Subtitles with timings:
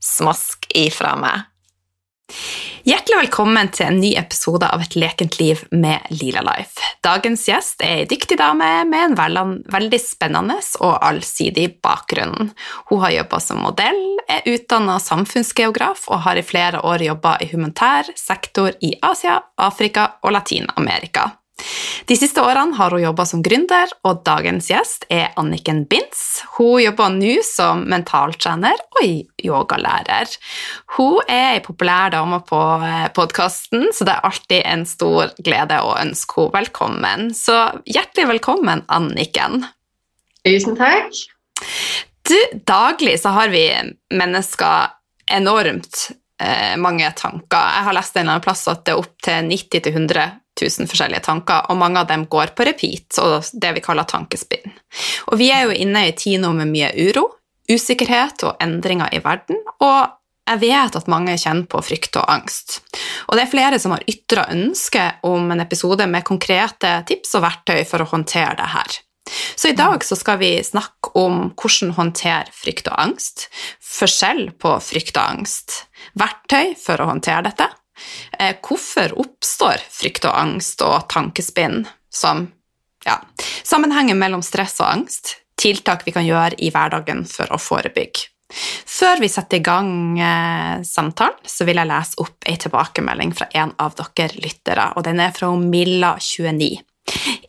[0.00, 1.46] smask ifra meg.
[2.86, 6.80] Hjertelig velkommen til en ny episode av Et lekent liv med Lila Life.
[7.04, 12.52] Dagens gjest er ei dyktig dame med en veldig spennende og allsidig bakgrunn.
[12.88, 17.50] Hun har jobba som modell, er utdanna samfunnsgeograf og har i flere år jobba i
[17.52, 21.28] humanitær sektor i Asia, Afrika og Latin-Amerika.
[22.10, 26.42] De siste årene har hun jobba som gründer, og dagens gjest er Anniken Binds.
[26.56, 29.10] Hun jobber nå som mentaltrener og
[29.44, 30.32] yogalærer.
[30.96, 35.82] Hun er ei populær dame på eh, podkasten, så det er alltid en stor glede
[35.84, 37.30] å ønske henne velkommen.
[37.36, 39.64] Så hjertelig velkommen, Anniken.
[40.46, 41.14] Tusen takk.
[42.26, 42.36] Du,
[42.66, 43.64] daglig så har vi
[44.14, 44.94] mennesker
[45.30, 46.10] enormt
[46.42, 47.74] eh, mange tanker.
[47.76, 50.28] Jeg har lest en eller annen plass at det er opptil 90-100
[50.60, 54.72] tusen forskjellige tanker, og mange av dem går på repeat, og det vi kaller tankespinn.
[55.32, 57.26] Og vi er jo inne i tider med mye uro,
[57.70, 60.16] usikkerhet og endringer i verden, og
[60.50, 62.80] jeg vet at mange kjenner på frykt og angst.
[63.28, 67.44] Og det er flere som har ytra ønske om en episode med konkrete tips og
[67.44, 68.98] verktøy for å håndtere det her.
[69.30, 73.46] Så i dag så skal vi snakke om hvordan håndtere frykt og angst,
[73.78, 75.84] forskjell på frykt og angst,
[76.18, 77.68] verktøy for å håndtere dette,
[78.64, 82.48] hvorfor oppstår frykt og angst og tankespinn som
[83.04, 83.20] ja,
[83.62, 88.28] sammenhengen mellom stress og angst, tiltak vi kan gjøre i hverdagen for å forebygge.
[88.90, 93.46] Før vi setter i gang eh, samtalen, så vil jeg lese opp ei tilbakemelding fra
[93.62, 96.72] en av dere lyttere, og den er fra Milla29.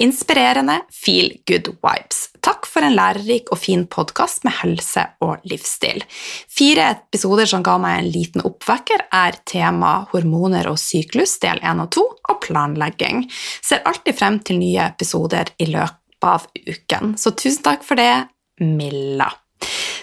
[0.02, 2.32] Inspirerende, feel good vibes.
[2.42, 6.02] Takk for en lærerik og fin podkast med helse og livsstil.
[6.50, 11.84] Fire episoder som ga meg en liten oppvekker, er tema hormoner og syklus, del 1
[11.86, 13.28] og 2, og planlegging.
[13.62, 17.14] Ser alltid frem til nye episoder i løpet av uken.
[17.22, 18.26] Så tusen takk for det,
[18.66, 19.30] Milla.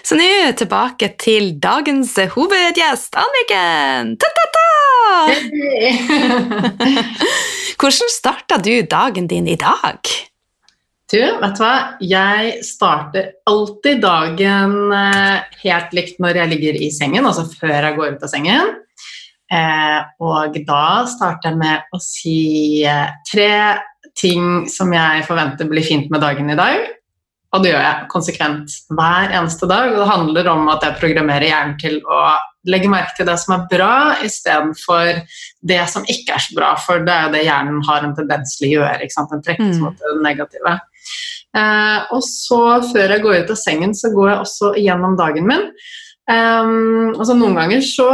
[0.03, 4.15] Så nå tilbake til dagens hovedgjest, Anniken!
[4.21, 4.69] Ta-ta-ta!
[7.79, 9.99] Hvordan starta du dagen din i dag?
[11.09, 11.75] Du, vet du hva?
[12.05, 17.97] Jeg starter alltid dagen eh, helt likt når jeg ligger i sengen, altså før jeg
[17.97, 18.75] går ut av sengen.
[19.49, 23.51] Eh, og da starter jeg med å si eh, tre
[24.19, 26.85] ting som jeg forventer blir fint med dagen i dag.
[27.49, 29.93] Og det gjør jeg konsekvent hver eneste dag.
[29.93, 32.21] Og det handler om at jeg programmerer hjernen til å
[32.69, 33.93] legge merke til det som er bra,
[34.25, 35.21] istedenfor
[35.71, 36.73] det som ikke er så bra.
[36.83, 38.99] For det er jo det hjernen har en tendens til å gjøre.
[39.01, 39.33] ikke sant?
[39.33, 39.81] Den trekkes mm.
[39.85, 40.75] mot det negative.
[41.57, 42.61] Eh, og så,
[42.91, 45.65] før jeg går ut av sengen, så går jeg også gjennom dagen min.
[46.29, 48.09] Um, altså Noen ganger så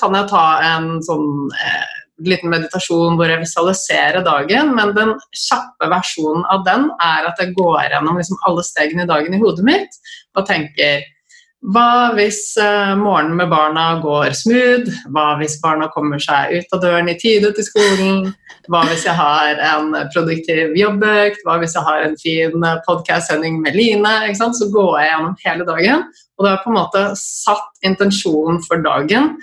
[0.00, 5.88] kan jeg ta en sånn eh, liten meditasjon hvor jeg visualiserer dagen, men den kjappe
[5.92, 9.66] versjonen av den er at jeg går gjennom liksom alle stegene i dagen i hodet
[9.66, 9.98] mitt
[10.36, 11.02] og tenker
[11.68, 14.86] hva hvis uh, morgenen med barna går smooth?
[15.12, 18.30] Hva hvis barna kommer seg ut av døren i tide til skolen?
[18.72, 21.42] Hva hvis jeg har en produktiv jobbøkt?
[21.44, 24.14] Hva hvis jeg har en fin podcast-sending med Line?
[24.40, 26.06] Så går jeg gjennom hele dagen,
[26.38, 29.34] og da har jeg på en måte satt intensjonen for dagen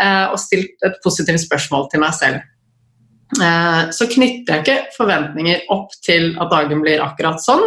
[0.00, 2.40] og stilt et positivt spørsmål til meg selv.
[3.38, 7.64] Uh, så knytter jeg ikke forventninger opp til at dagen blir akkurat sånn.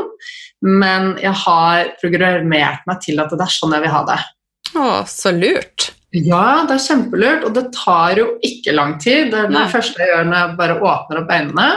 [0.65, 4.19] Men jeg har programmert meg til at det er sånn jeg vil ha det.
[4.75, 5.91] Å, så lurt.
[6.15, 9.33] Ja, det er kjempelurt, og det tar jo ikke lang tid.
[9.33, 11.67] Det, det første jeg gjør når jeg bare åpner opp øynene,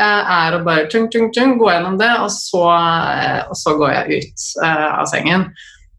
[0.00, 3.76] eh, er å bare tung, tung, tung, gå gjennom det, og så, eh, og så
[3.78, 5.46] går jeg ut av sengen.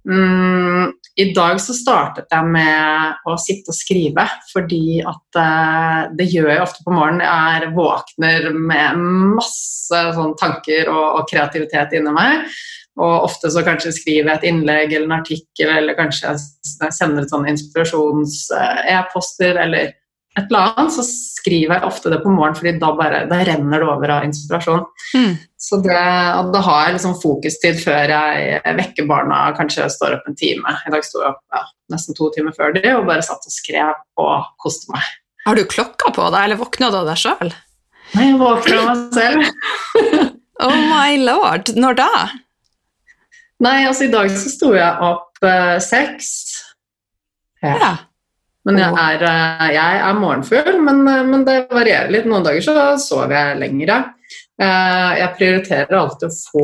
[0.10, 4.24] Mm, I dag så startet jeg med å sitte og skrive,
[4.54, 7.26] fordi at uh, det gjør jeg ofte på morgenen.
[7.28, 9.02] Jeg våkner med
[9.36, 12.32] masse sånn, tanker og, og, kreativitet inni meg.
[13.00, 16.40] Og ofte så kanskje skriver jeg et innlegg eller en artikkel, eller kanskje jeg
[16.96, 19.86] sender et sånn inspirasjons-e-poster, uh, eller
[20.40, 23.84] et eller annet, så skriver jeg ofte det på morgenen, fordi da, bare, da renner
[23.84, 24.84] det over av inspirasjon.
[25.16, 25.38] Mm.
[25.60, 26.00] Så det,
[26.40, 30.76] og da har jeg liksom fokustid før jeg vekker barna, kanskje står opp en time.
[30.88, 31.64] I dag sto jeg opp ja,
[31.94, 35.08] nesten to timer før de, og bare satt og skrev og koste meg.
[35.48, 37.56] Har du klokka på deg, eller våkna du av deg sjøl?
[38.18, 40.36] Nei, jeg våkner av meg selv.
[40.60, 42.12] Oh my lord, når da?
[43.64, 46.32] Nei, altså i dag så sto jeg opp eh, seks.
[47.64, 47.76] Ja.
[47.80, 47.92] Ja.
[48.70, 52.26] Men jeg er, eh, jeg er morgenfugl, men, eh, men det varierer litt.
[52.30, 54.00] Noen dager så sover jeg lengre.
[54.62, 56.64] Eh, Jeg prioriterer alltid å få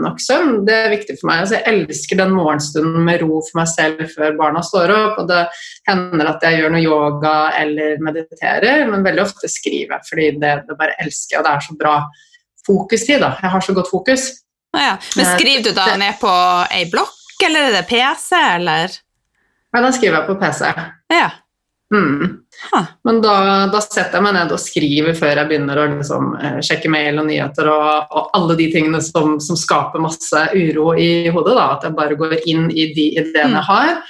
[0.00, 0.64] nok søvn.
[0.66, 1.42] Det er viktig for meg.
[1.44, 5.18] Altså, jeg elsker den morgenstunden med ro for meg selv før barna står opp.
[5.22, 5.42] Og det
[5.86, 10.54] hender at jeg gjør noe yoga eller mediterer, men veldig ofte skriver jeg fordi det,
[10.68, 11.94] det bare elsker jeg, og det er så bra
[12.66, 13.20] fokustid.
[13.20, 13.36] da.
[13.42, 14.26] Jeg har så godt fokus.
[14.74, 14.96] Å ja.
[15.16, 16.32] Men skriver du da ned på
[16.72, 17.14] ei blokk,
[17.44, 18.88] eller er det PC, eller?
[19.74, 20.72] Ja, da skriver jeg på PC.
[21.12, 21.30] Ja.
[21.94, 22.40] Mm.
[23.06, 23.34] Men da,
[23.70, 27.20] da setter jeg meg ned og skriver før jeg begynner å liksom, eh, sjekke mail
[27.22, 31.54] og nyheter og, og alle de tingene som, som skaper masse uro i hodet.
[31.54, 31.68] Da.
[31.76, 34.02] At jeg bare går inn i de ideene jeg har,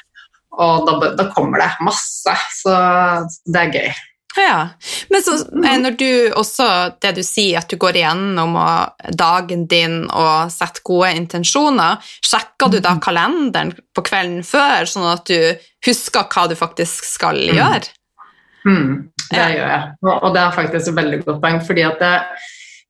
[0.54, 2.36] og da, da kommer det masse.
[2.62, 2.74] Så
[3.44, 3.94] det er gøy.
[4.36, 4.68] Ja,
[5.10, 5.34] Men så,
[5.64, 6.66] eh, når du også,
[7.00, 8.56] det du sier, at du går igjennom
[9.14, 15.24] dagen din og setter gode intensjoner, sjekker du da kalenderen på kvelden før, sånn at
[15.30, 15.54] du
[15.86, 17.92] husker hva du faktisk skal gjøre?
[18.66, 19.48] Mm, det Ja.
[19.52, 21.60] gjør jeg, og, og det er faktisk et veldig godt poeng.
[21.66, 22.22] fordi at jeg,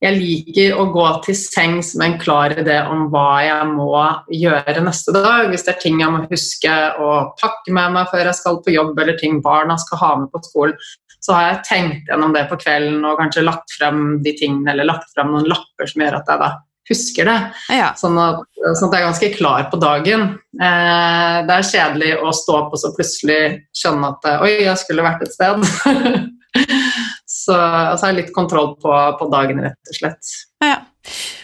[0.05, 4.03] jeg liker å gå til sengs med en klar idé om hva jeg må
[4.33, 5.49] gjøre neste dag.
[5.49, 8.75] Hvis det er ting jeg må huske å pakke med meg før jeg skal på
[8.75, 10.77] jobb, eller ting barna skal ha med på skolen,
[11.25, 14.91] så har jeg tenkt gjennom det på kvelden og kanskje lagt frem de tingene, eller
[14.91, 16.51] lagt frem noen lapper som gjør at jeg da
[16.91, 17.39] husker det.
[17.73, 17.87] Ja.
[17.97, 18.43] Sånn at,
[18.77, 20.27] sånn at jeg er ganske klar på dagen.
[20.61, 23.41] Eh, det er kjedelig å stå opp og så plutselig
[23.73, 25.65] skjønne at eh, oi, jeg skulle vært et sted.
[27.44, 30.35] så altså, litt kontroll på, på dagen, rett og slett.
[30.64, 30.79] Ja.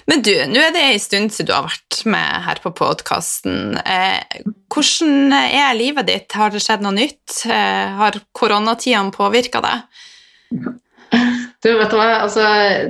[0.08, 3.76] Men du, nå er det en stund siden du har vært med her på podkasten.
[3.85, 4.41] Eh,
[4.73, 6.32] hvordan er livet ditt?
[6.37, 7.43] Har det skjedd noe nytt?
[7.44, 9.85] Eh, har koronatidene påvirka deg?
[11.61, 12.47] Du, vet du hva, altså,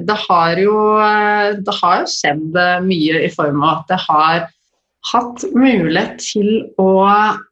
[0.07, 4.49] det har jo eh, det har skjedd mye i form av at det har
[5.09, 6.49] hatt mulighet til
[6.81, 6.89] å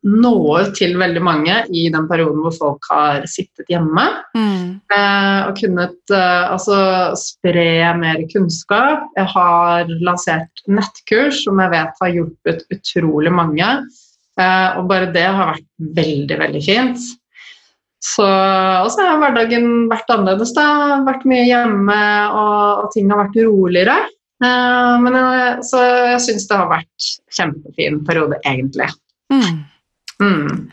[0.04, 4.04] nå ut til veldig mange i den perioden hvor folk har sittet hjemme.
[4.36, 4.80] Mm.
[4.92, 6.80] Eh, og kunnet eh, altså,
[7.18, 9.06] spre mer kunnskap.
[9.16, 13.70] Jeg har lansert nettkurs som jeg vet har hjulpet utrolig mange.
[14.38, 15.70] Eh, og bare det har vært
[16.02, 17.08] veldig, veldig fint.
[17.98, 20.52] Så, og så har hverdagen vært annerledes.
[20.54, 21.98] Det har vært mye hjemme,
[22.28, 23.96] og, og ting har vært roligere.
[24.44, 28.90] Eh, men jeg, så jeg syns det har vært kjempefin periode, egentlig.
[29.32, 29.64] Mm.
[30.22, 30.68] Mm.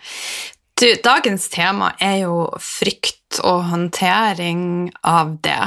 [0.76, 5.62] Du, dagens tema er jo frykt og håndtering av det,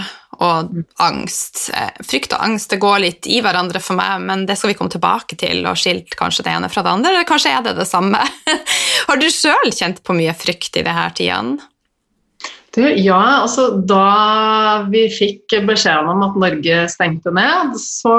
[0.45, 1.71] og angst.
[1.75, 4.77] Eh, Frykt og angst det går litt i hverandre for meg, men det skal vi
[4.79, 7.75] komme tilbake til, og skilt kanskje det ene fra det andre, eller kanskje er det
[7.81, 8.21] det samme.
[9.09, 11.59] Har du sjøl kjent på mye frykt i det her tidene?
[12.79, 18.15] Ja, altså da vi fikk beskjeden om at Norge stengte ned, så,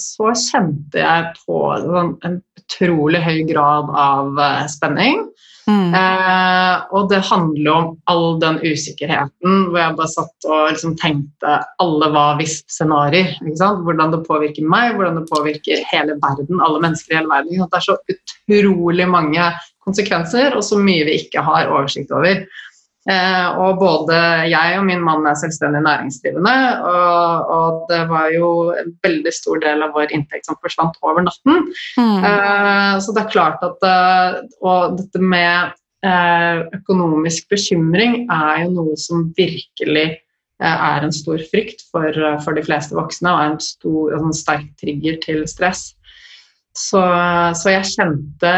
[0.00, 5.26] så kjente jeg på sånn, en utrolig høy grad av eh, spenning.
[5.64, 5.94] Mm.
[5.96, 11.54] Eh, og det handler om all den usikkerheten hvor jeg bare satt og liksom tenkte
[11.80, 13.38] alle hva hvis-scenarioer.
[13.84, 17.64] Hvordan det påvirker meg, hvordan det påvirker hele verden, alle mennesker i hele verden.
[17.64, 19.48] Det er så utrolig mange
[19.84, 22.44] konsekvenser, og så mye vi ikke har oversikt over.
[23.04, 24.16] Eh, og både
[24.48, 26.54] jeg og min mann er selvstendig næringsdrivende,
[26.88, 31.26] og, og det var jo en veldig stor del av vår inntekt som forsvant over
[31.26, 31.66] natten.
[32.00, 32.24] Mm.
[32.24, 35.74] Eh, så det er klart at eh, Og dette med
[36.06, 42.40] eh, økonomisk bekymring er jo noe som virkelig eh, er en stor frykt for, eh,
[42.40, 45.90] for de fleste voksne, og er en, stor, en sterk trigger til stress.
[46.74, 47.04] Så,
[47.54, 48.52] så jeg kjente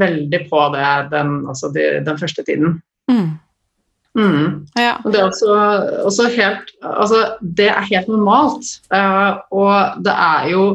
[0.00, 2.78] veldig på det den, altså de, den første tiden.
[3.10, 3.34] Mm.
[4.14, 4.66] Mm.
[4.78, 4.98] Ja.
[5.02, 5.54] Det er også,
[6.06, 8.68] også helt Altså, det er helt normalt.
[8.94, 10.66] Uh, og det er jo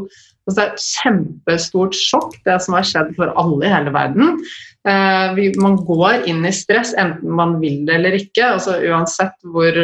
[0.48, 4.44] altså, det er et kjempestort sjokk, det som har skjedd for alle i hele verden.
[4.88, 8.56] Uh, vi, man går inn i stress enten man vil det eller ikke.
[8.58, 9.84] altså Uansett hvor,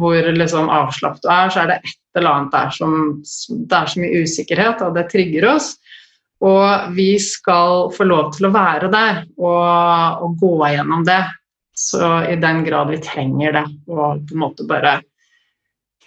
[0.00, 3.92] hvor liksom avslappet du er, så er det et eller annet der som Det er
[3.92, 5.74] så mye usikkerhet, og det trigger oss.
[6.40, 11.20] Og vi skal få lov til å være der og, og gå gjennom det.
[11.80, 14.98] Så i den grad vi trenger det, og på en måte bare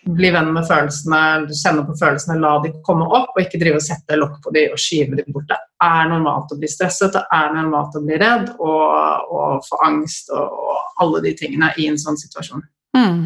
[0.03, 1.19] bli venn med følelsene,
[1.55, 4.65] kjenne på følelsene, la de komme opp, og ikke drive og sette lokk på de
[4.73, 5.47] og skyve de bort.
[5.49, 9.79] Det er normalt å bli stresset, det er normalt å bli redd og, og få
[9.87, 12.65] angst og, og alle de tingene i en sånn situasjon.
[12.97, 13.21] Mm.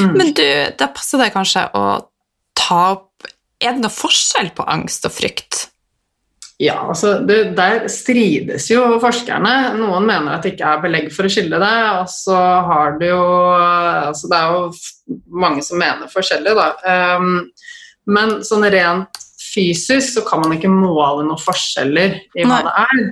[0.00, 0.14] Mm.
[0.16, 0.46] Men du,
[0.80, 1.84] da passer det kanskje å
[2.58, 3.28] ta opp
[3.62, 5.68] Er det noe forskjell på angst og frykt?
[6.58, 9.76] Ja, altså det, Der strides jo forskerne.
[9.78, 11.76] Noen mener at det ikke er belegg for å skille det.
[12.00, 13.22] Og så har det jo
[13.54, 14.64] altså Det er jo
[15.46, 16.68] mange som mener forskjellig, da.
[17.18, 17.46] Um,
[18.08, 23.06] men sånn rent fysisk så kan man ikke måle noen forskjeller i hva det er.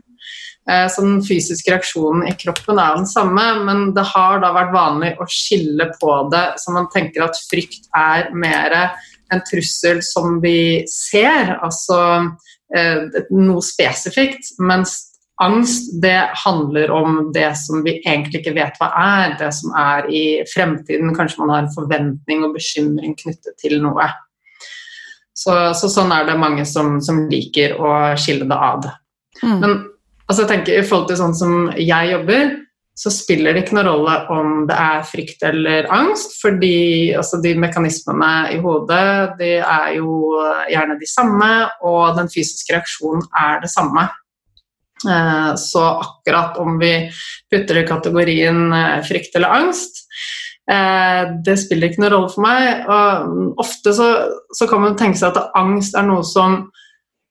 [0.66, 4.74] Eh, Så den fysiske reaksjonen i kroppen er den samme, men det har da vært
[4.74, 8.74] vanlig å skille på det, så man tenker at frykt er mer
[9.32, 12.00] en trussel som vi ser, altså
[12.74, 14.96] noe spesifikt, mens
[15.42, 20.08] angst det handler om det som vi egentlig ikke vet hva er, det som er
[20.08, 21.14] i fremtiden.
[21.16, 24.08] Kanskje man har en forventning og bekymring knyttet til noe.
[25.36, 28.88] Så, så sånn er det mange som, som liker å skille det ad.
[29.42, 29.58] Mm.
[29.60, 29.74] Men
[30.24, 32.54] altså, jeg tenker, i forhold til sånn som jeg jobber,
[32.96, 37.52] så spiller det ikke noen rolle om det er frykt eller angst, fordi altså, de
[37.60, 40.38] mekanismene i hodet de er jo
[40.72, 41.50] gjerne de samme,
[41.84, 44.06] og den fysiske reaksjonen er det samme.
[45.04, 47.10] Eh, Så akkurat om vi
[47.52, 50.06] putter i kategorien eh, frykt eller angst,
[50.70, 52.88] eh, det spiller ikke noen rolle for meg.
[52.88, 54.08] Og ofte så,
[54.56, 56.62] så kan man tenke seg at angst er noe som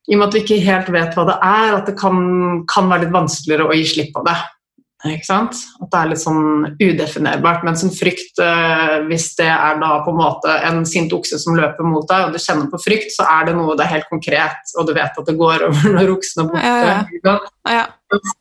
[0.05, 2.19] i og med at vi ikke helt vet hva det er, at det kan,
[2.69, 4.37] kan være litt vanskeligere å gi slipp på det.
[5.03, 5.57] Ikke sant?
[5.83, 6.45] At det er litt sånn
[6.79, 7.65] udefinerbart.
[7.67, 11.57] Mens en frykt, eh, hvis det er da på en måte en sint okse som
[11.57, 14.09] løper mot deg, og du kjenner på frykt, så er det noe det er helt
[14.09, 17.19] konkret, og du vet at det går over når oksen er borte.
[17.27, 17.35] Ja,
[17.75, 17.85] ja.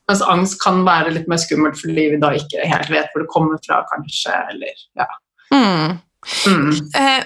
[0.07, 3.31] Mens angst kan være litt mer skummelt fordi vi da ikke helt vet hvor det
[3.33, 5.07] kommer fra, kanskje, eller ja.
[5.51, 5.97] Mm.
[6.49, 6.71] Mm.
[6.97, 7.25] Eh,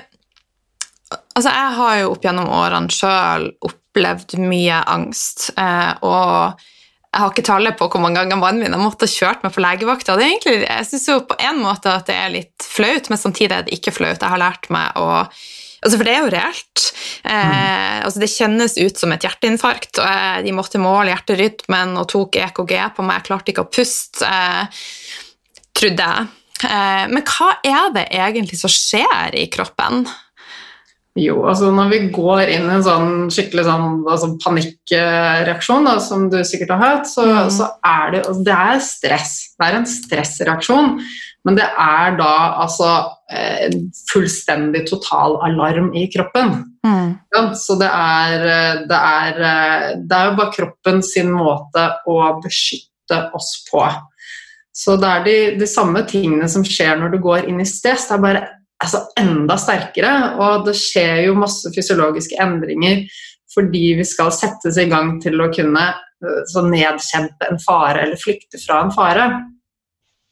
[1.38, 6.66] altså, jeg har jo opp gjennom årene sjøl opplevd mye angst, eh, og
[7.10, 9.64] jeg har ikke tallet på hvor mange ganger mannen min har måttet kjørt meg på
[9.64, 10.14] legevakta.
[10.18, 13.22] Det er egentlig, jeg syns jo på en måte at det er litt flaut, men
[13.22, 14.22] samtidig er det ikke flaut.
[14.22, 15.24] Jeg har lært meg å
[15.80, 16.82] Altså, for det er jo reelt.
[17.24, 20.02] Eh, altså, det kjennes ut som et hjerteinfarkt.
[20.02, 23.22] og jeg, De måtte måle hjerterytmen og tok EKG på meg.
[23.22, 24.68] Jeg klarte ikke å puste, eh,
[25.72, 26.28] trodde jeg.
[26.68, 30.04] Eh, men hva er det egentlig som skjer i kroppen?
[31.20, 36.28] Jo, altså når vi går inn i en sånn skikkelig sånn, altså panikkreaksjon, da, som
[36.32, 37.50] du sikkert har hørt, så, Mm.
[37.52, 39.34] så er det altså, Det er stress.
[39.60, 41.00] Det er en stressreaksjon.
[41.46, 42.90] Men det er da altså
[43.32, 43.70] eh,
[44.12, 46.66] fullstendig total alarm i kroppen.
[46.84, 51.86] Ja, Så det er, eh, det, er, eh, det er jo bare kroppen sin måte
[52.08, 53.84] å beskytte oss på.
[54.76, 58.08] Så det er de, de samme tingene som skjer når du går inn i stress.
[58.08, 58.48] Det er bare
[58.84, 63.06] altså, enda sterkere, og det skjer jo masse fysiologiske endringer
[63.50, 68.62] fordi vi skal settes i gang til å kunne eh, nedkjempe en fare eller flykte
[68.62, 69.26] fra en fare.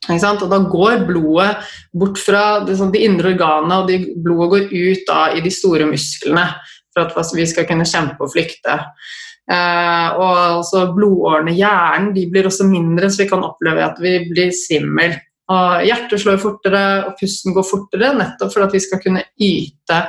[0.08, 5.08] Og da går blodet bort fra sånn, de indre organene, og de, blodet går ut
[5.10, 6.46] da, i de store musklene
[6.94, 8.78] for at vi skal kunne kjempe og flykte.
[9.48, 14.00] Eh, og altså, blodårene i hjernen de blir også mindre, så vi kan oppleve at
[14.04, 15.18] vi blir svimmel.
[15.54, 20.00] Og hjertet slår fortere, og pusten går fortere, nettopp for at vi skal kunne yte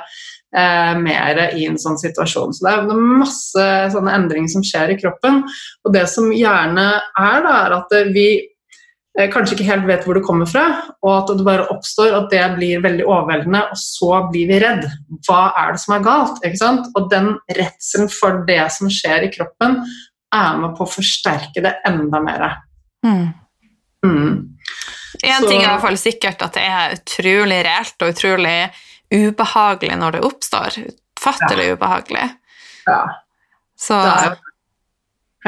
[0.56, 2.56] eh, mer i en sånn situasjon.
[2.56, 5.44] Så det er masse sånne endringer som skjer i kroppen.
[5.86, 10.18] Og det som gjerne er, da, er at vi eh, kanskje ikke helt vet hvor
[10.18, 10.66] det kommer fra,
[11.06, 14.88] og at det bare oppstår, at det blir veldig overveldende, og så blir vi redd.
[15.28, 16.42] Hva er det som er galt?
[16.42, 16.90] ikke sant?
[16.98, 19.84] Og den redselen for det som skjer i kroppen,
[20.34, 22.50] er med på å forsterke det enda mer.
[23.06, 23.28] Mm.
[24.04, 24.57] Mm.
[25.26, 28.58] En ting er i hvert fall sikkert at det er utrolig reelt og utrolig
[29.14, 30.76] ubehagelig når det oppstår.
[30.84, 32.28] Utfattelig ubehagelig.
[32.88, 33.00] Ja,
[33.78, 34.36] Så det er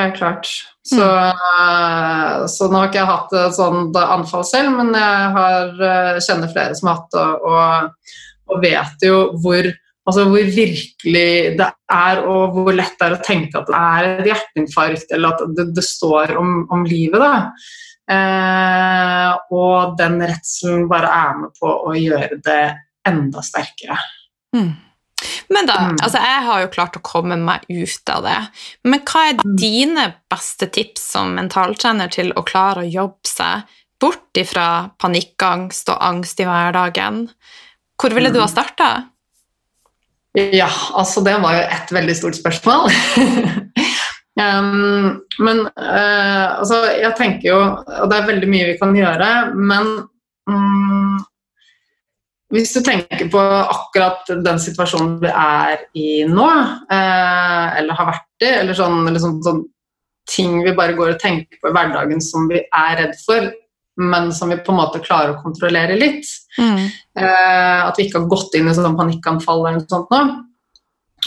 [0.01, 0.51] helt klart.
[0.87, 2.49] Så, mm.
[2.49, 6.51] så nå har ikke jeg hatt et sånt anfall selv, men jeg har, eh, kjenner
[6.51, 8.17] flere som har hatt det, og,
[8.51, 9.71] og vet jo hvor
[10.09, 14.07] Altså hvor virkelig det er, og hvor lett det er å tenke at det er
[14.09, 17.21] et hjerteinfarkt, eller at det, det står om, om livet.
[17.21, 17.45] Da.
[18.11, 22.63] Eh, og den redselen bare er med på å gjøre det
[23.07, 23.99] enda sterkere.
[24.57, 24.71] mm.
[25.51, 25.97] Men da, Mm.
[26.01, 28.39] altså jeg har jo klart å komme meg ut av det.
[28.85, 33.63] Men hva er dine beste tips som mentaltrener til å klare å jobbe seg
[34.01, 37.29] bort ifra panikkangst og angst i hverdagen?
[38.01, 38.55] Hvor ville du ha Mm.
[38.55, 39.05] starta?
[40.35, 42.89] Ja, altså det var jo et veldig stort spørsmål.
[44.41, 49.31] um, men uh, altså jeg tenker jo Og det er veldig mye vi kan gjøre,
[49.57, 49.91] men
[50.51, 51.19] um,
[52.51, 56.49] hvis du tenker på akkurat den situasjonen vi er i nå,
[56.91, 59.63] uh, eller har vært i, eller sånn, eller sånn, sånn
[60.31, 63.51] ting vi bare går og tenker på i hverdagen som vi er redd for,
[64.01, 66.27] men som vi på en måte klarer å kontrollere litt.
[66.59, 66.87] Mm.
[67.19, 70.23] Eh, at vi ikke har gått inn i sånn panikkanfall eller noe sånt nå.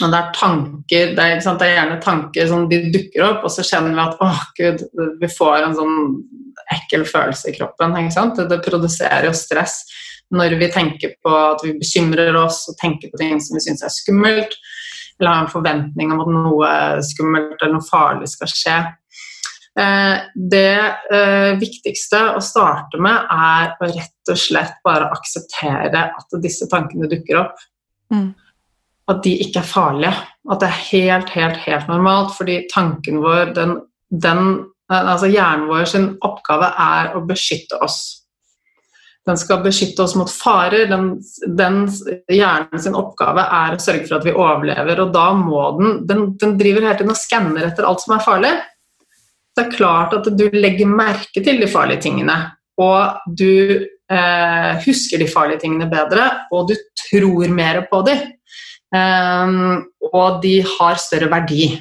[0.02, 3.52] Og det er tanker, det er, det er, gjerne tanker som de dukker opp, og
[3.54, 4.82] så kjenner vi at å, gud,
[5.20, 6.00] vi får en sånn
[6.74, 7.94] ekkel følelse i kroppen.
[7.94, 9.84] Det produserer jo stress
[10.34, 13.84] når vi tenker på at vi bekymrer oss og tenker på ting som vi syns
[13.86, 14.56] er skummelt,
[15.20, 16.70] eller har en forventning om at noe
[17.06, 18.78] skummelt eller noe farlig skal skje.
[19.78, 20.74] Eh, det
[21.14, 27.10] eh, viktigste å starte med er å rett og slett bare akseptere at disse tankene
[27.10, 27.62] dukker opp.
[28.14, 28.32] Mm.
[29.10, 30.14] At de ikke er farlige.
[30.50, 32.34] At det er helt, helt, helt normalt.
[32.36, 33.78] Fordi tanken vår, den,
[34.10, 34.44] den
[34.92, 38.02] altså hjernen vår sin oppgave er å beskytte oss.
[39.24, 40.84] Den skal beskytte oss mot farer.
[40.90, 41.14] Den,
[41.56, 41.86] den,
[42.28, 46.26] hjernen sin oppgave er å sørge for at vi overlever, og da må den Den,
[46.40, 48.52] den driver hele tiden og skanner etter alt som er farlig.
[49.54, 52.36] Det er klart at du legger merke til de farlige tingene,
[52.82, 56.74] og du eh, husker de farlige tingene bedre, og du
[57.06, 58.26] tror mer på dem.
[58.94, 59.82] Um,
[60.12, 61.72] og de har større verdi.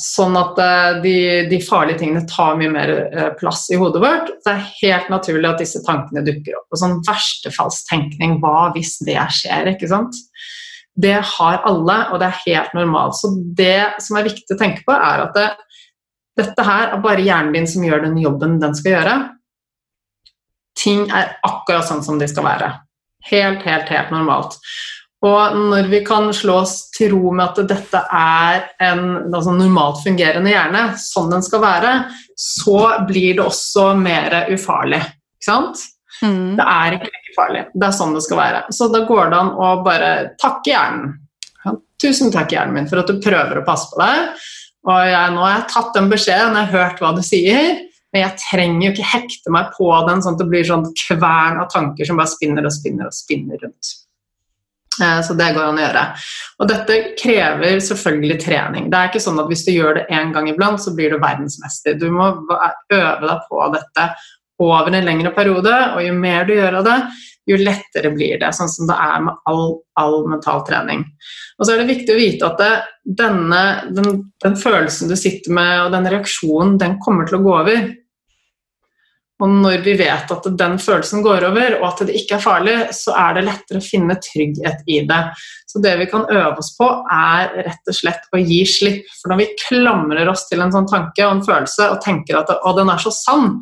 [0.00, 1.16] Sånn at uh, de,
[1.50, 4.30] de, farlige tingene tar mye mer uh, plass i hodet vårt.
[4.46, 6.68] Det er helt naturlig at disse tankene dukker opp.
[6.72, 9.74] Og sånn verstefallstenkning, hva hvis det skjer?
[9.74, 10.16] ikke sant?
[11.00, 13.18] Det har alle, og det er helt normalt.
[13.20, 15.50] Så det som er viktig å tenke på, er at det,
[16.40, 19.18] dette her er bare hjernen din som gjør den jobben den skal gjøre.
[20.80, 22.72] Ting er akkurat sånn som de skal være.
[23.28, 24.56] Helt, helt, helt normalt.
[25.20, 30.00] Og når vi kan slå oss til ro med at dette er en altså normalt
[30.00, 31.94] fungerende hjerne, sånn den skal være,
[32.40, 35.02] så blir det også mer ufarlig.
[35.36, 35.82] Ikke sant?
[36.24, 36.56] Mm.
[36.56, 37.66] Det er ikke like farlig.
[37.74, 38.62] Det er sånn det skal være.
[38.76, 41.14] Så da går det an å bare takke hjernen.
[42.00, 44.42] Tusen takk, hjernen min, for at du prøver å passe på deg.
[44.88, 47.74] Og jeg, nå har jeg tatt den beskjeden, jeg har hørt hva du sier.
[48.10, 51.60] Men jeg trenger jo ikke hekte meg på den sånn at det blir sånn kvern
[51.60, 53.92] av tanker som bare spinner og spinner og spinner rundt.
[55.02, 56.04] Eh, så det går an å gjøre.
[56.60, 58.90] Og dette krever selvfølgelig trening.
[58.90, 61.20] Det er ikke sånn at hvis du gjør det én gang iblant, så blir du
[61.22, 61.96] verdensmester.
[62.00, 64.10] Du må øve deg på dette
[64.60, 66.96] over en lengre periode, og jo mer du gjør av det,
[67.48, 68.50] jo lettere blir det.
[68.52, 71.06] Sånn som det er med all, all mental trening.
[71.56, 72.70] Og så er det viktig å vite at det,
[73.22, 73.62] denne,
[73.96, 77.80] den, den følelsen du sitter med, og den reaksjonen, den kommer til å gå over.
[79.40, 82.76] Og når vi vet at den følelsen går over, og at det ikke er farlig,
[82.96, 85.20] så er det lettere å finne trygghet i det.
[85.70, 89.06] Så det vi kan øve oss på, er rett og slett å gi slipp.
[89.20, 92.52] For når vi klamrer oss til en sånn tanke og en følelse og tenker at
[92.58, 93.56] å, den er så sann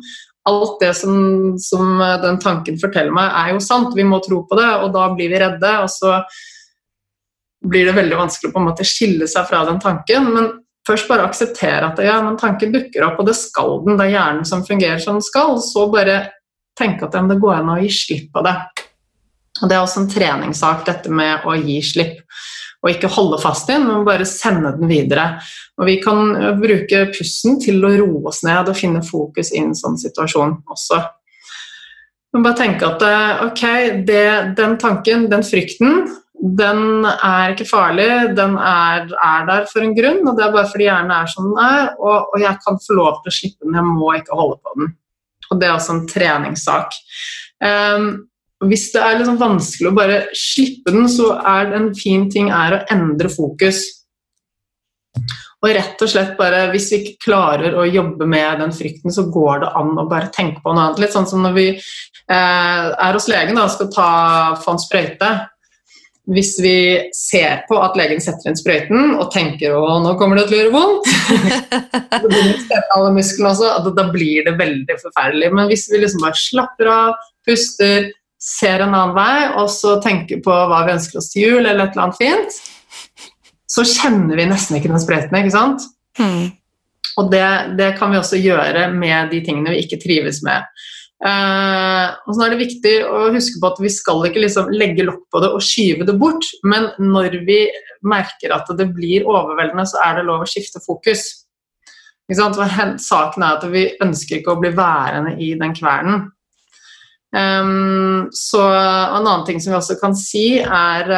[0.49, 3.91] Alt det som, som den tanken forteller meg, er jo sant.
[3.93, 5.73] Vi må tro på det, og da blir vi redde.
[5.83, 6.15] Og så
[7.69, 10.31] blir det veldig vanskelig å på en måte skille seg fra den tanken.
[10.33, 10.47] Men
[10.89, 14.15] først bare akseptere at ja, men tanken dukker opp, og det skal den, det er
[14.17, 16.21] hjernen som fungerer som den skal, så bare
[16.79, 18.55] tenke at det går an å gi slipp på det.
[19.59, 22.21] Og Det er også en treningssak, dette med å gi slipp.
[22.79, 25.41] Og ikke holde fast i den, men bare sende den videre.
[25.79, 29.75] Og Vi kan bruke pusten til å roe oss ned og finne fokus i en
[29.75, 31.01] sånn situasjon også.
[32.33, 33.63] Men bare tenke at eh, ok,
[34.07, 34.25] det,
[34.55, 36.05] den tanken, den frykten,
[36.39, 40.71] den er ikke farlig, den er, er, der for en grunn, og det er bare
[40.71, 43.67] fordi hjernen er som den er, og, og, jeg kan få lov til å slippe
[43.67, 44.93] den, jeg må ikke holde på den.
[45.49, 46.95] Og det er også en treningssak.
[47.59, 48.09] Um,
[48.69, 52.51] hvis det er liksom vanskelig å bare slippe den, så er det en fin ting
[52.55, 53.83] er å endre fokus.
[55.59, 59.25] Og rett og slett bare, Hvis vi ikke klarer å jobbe med den frykten, så
[59.27, 61.01] går det an å bare tenke på noe annet.
[61.03, 64.11] Litt sånn som når vi eh, er hos legen og skal ta,
[64.63, 65.31] få en sprøyte
[66.29, 66.75] hvis vi
[67.15, 70.59] ser på at legen setter inn sprøyten og tenker å, nå kommer det til å
[70.59, 71.09] gjøre vondt,
[73.97, 75.49] da blir det veldig forferdelig.
[75.57, 77.09] Men hvis vi liksom bare slapper av,
[77.47, 81.63] puster, ser en annen vei, og så tenker på hva vi ønsker oss til jul,
[81.63, 82.61] eller et eller annet fint,
[83.69, 85.89] så kjenner vi nesten ikke den sprøyten, ikke sant?
[86.21, 86.45] Mm.
[87.19, 87.45] Og det,
[87.79, 90.65] det kan vi også gjøre med de tingene vi ikke trives med.
[91.19, 95.03] Uh, og så er det viktig å huske på at vi skal ikke liksom legge
[95.03, 97.59] lokk på det og skyve det bort, men når vi
[98.07, 101.27] merker at det blir overveldende, så er det lov å skifte fokus.
[102.29, 106.29] Saken er at vi ønsker ikke å bli værende i den kvernen.
[107.29, 111.09] Um, så En annen ting som vi også kan si, er,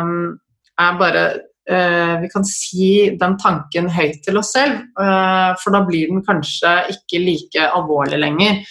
[0.00, 0.38] um,
[0.80, 1.24] er bare
[1.68, 2.86] uh, Vi kan si
[3.20, 8.22] den tanken høyt til oss selv, uh, for da blir den kanskje ikke like alvorlig
[8.22, 8.62] lenger.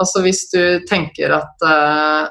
[0.00, 2.30] Altså hvis du tenker at uh,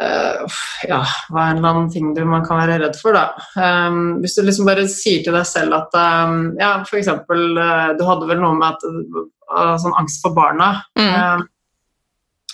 [0.00, 0.58] uh,
[0.88, 3.38] Ja, hva er en eller annen ting du, man kan være redd for, da?
[3.54, 7.92] Um, hvis du liksom bare sier til deg selv at um, Ja, for eksempel, uh,
[7.98, 10.76] du hadde vel noe med at uh, sånn angst for barna.
[10.98, 11.48] Mm.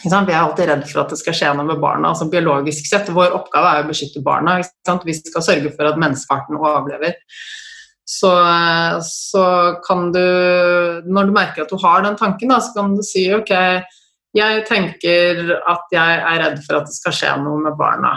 [0.05, 2.13] Vi er alltid redd for at det skal skje noe med barna.
[2.13, 3.09] altså biologisk sett.
[3.13, 4.59] Vår oppgave er å beskytte barna.
[4.61, 7.17] Vi skal sørge for at menneskearten overlever.
[8.07, 8.31] Så,
[9.03, 9.45] så,
[9.83, 10.23] kan du
[11.11, 13.51] Når du merker at du har den tanken, da, så kan du si ok,
[14.37, 18.13] jeg tenker at jeg er redd for at det skal skje noe med barna.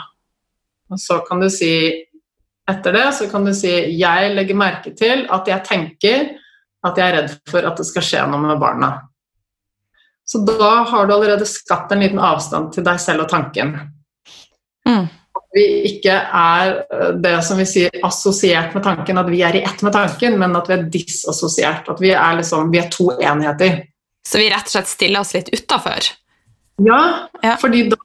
[0.93, 1.73] Og så kan du si
[2.69, 6.27] etter det så kan du si jeg legger merke til at jeg tenker
[6.85, 8.91] at jeg er redd for at det skal skje noe med barna.
[10.29, 13.73] Så da har du allerede skapt en liten avstand til deg selv og tanken.
[14.85, 15.07] Mm.
[15.55, 19.63] Vi ikke er eh, det som vi sier assosiert med tanken, at vi er i
[19.65, 21.89] ett med tanken, men at vi er disassosiert.
[21.89, 23.83] At vi er, liksom, vi er to enheter.
[24.27, 26.11] Så vi rett og slett stiller oss litt utafor?
[26.79, 27.01] Ja,
[27.43, 27.97] ja, fordi da,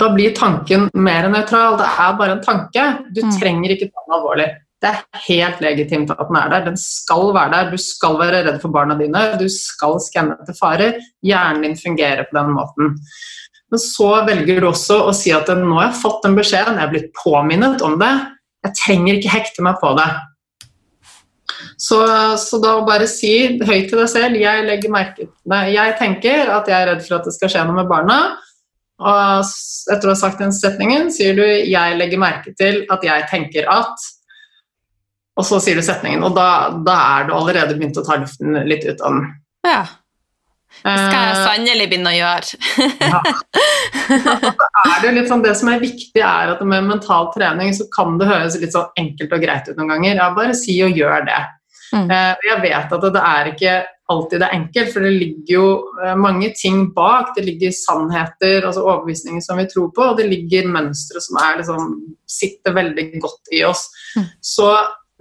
[0.00, 1.76] da, blir tanken mer nøytral.
[1.80, 2.86] Det er bare en tanke.
[3.14, 3.34] Du mm.
[3.38, 4.48] trenger ikke ta den alvorlig.
[4.82, 6.64] Det er helt legitimt at den er der.
[6.70, 7.70] Den skal være der.
[7.72, 9.22] Du skal være redd for barna dine.
[9.40, 10.98] Du skal skanne etter farer.
[11.24, 12.96] Hjernen din fungerer på den måten.
[13.72, 16.86] Men så velger du også å si at nå har jeg fått den beskjeden, jeg
[16.86, 18.14] er blitt påminnet om det.
[18.66, 20.08] Jeg trenger ikke hekte meg på det.
[21.80, 21.98] Så,
[22.40, 26.68] så da bare si høyt til deg selv jeg, legger merke, nei, jeg tenker at
[26.70, 28.18] jeg er redd for at det skal skje noe med barna.
[28.96, 29.50] Og
[29.92, 33.68] etter å ha sagt den setningen sier du 'jeg legger merke til at jeg tenker
[33.68, 34.12] at'
[35.36, 38.56] Og så sier du setningen, og da, da er du allerede begynt å ta luften
[38.64, 39.26] litt ut av den.
[39.68, 39.82] Ja.
[40.84, 42.58] Det skal jeg eh, sannelig begynne å gjøre.
[43.00, 43.20] ja.
[44.92, 48.28] er det, sånn, det som er viktig, er at med mental trening så kan det
[48.30, 50.20] høres litt sånn enkelt og greit ut noen ganger.
[50.20, 51.42] Ja, bare si og gjør det.
[51.94, 52.08] Mm.
[52.10, 53.76] Uh, jeg vet at det er ikke
[54.10, 55.66] alltid det er enkelt, for det ligger jo
[56.02, 57.32] uh, mange ting bak.
[57.36, 61.58] Det ligger sannheter, altså overbevisninger som vi tror på, og det ligger mønstre som er,
[61.62, 61.96] liksom,
[62.30, 63.88] sitter veldig godt i oss.
[64.14, 64.30] Mm.
[64.54, 64.70] Så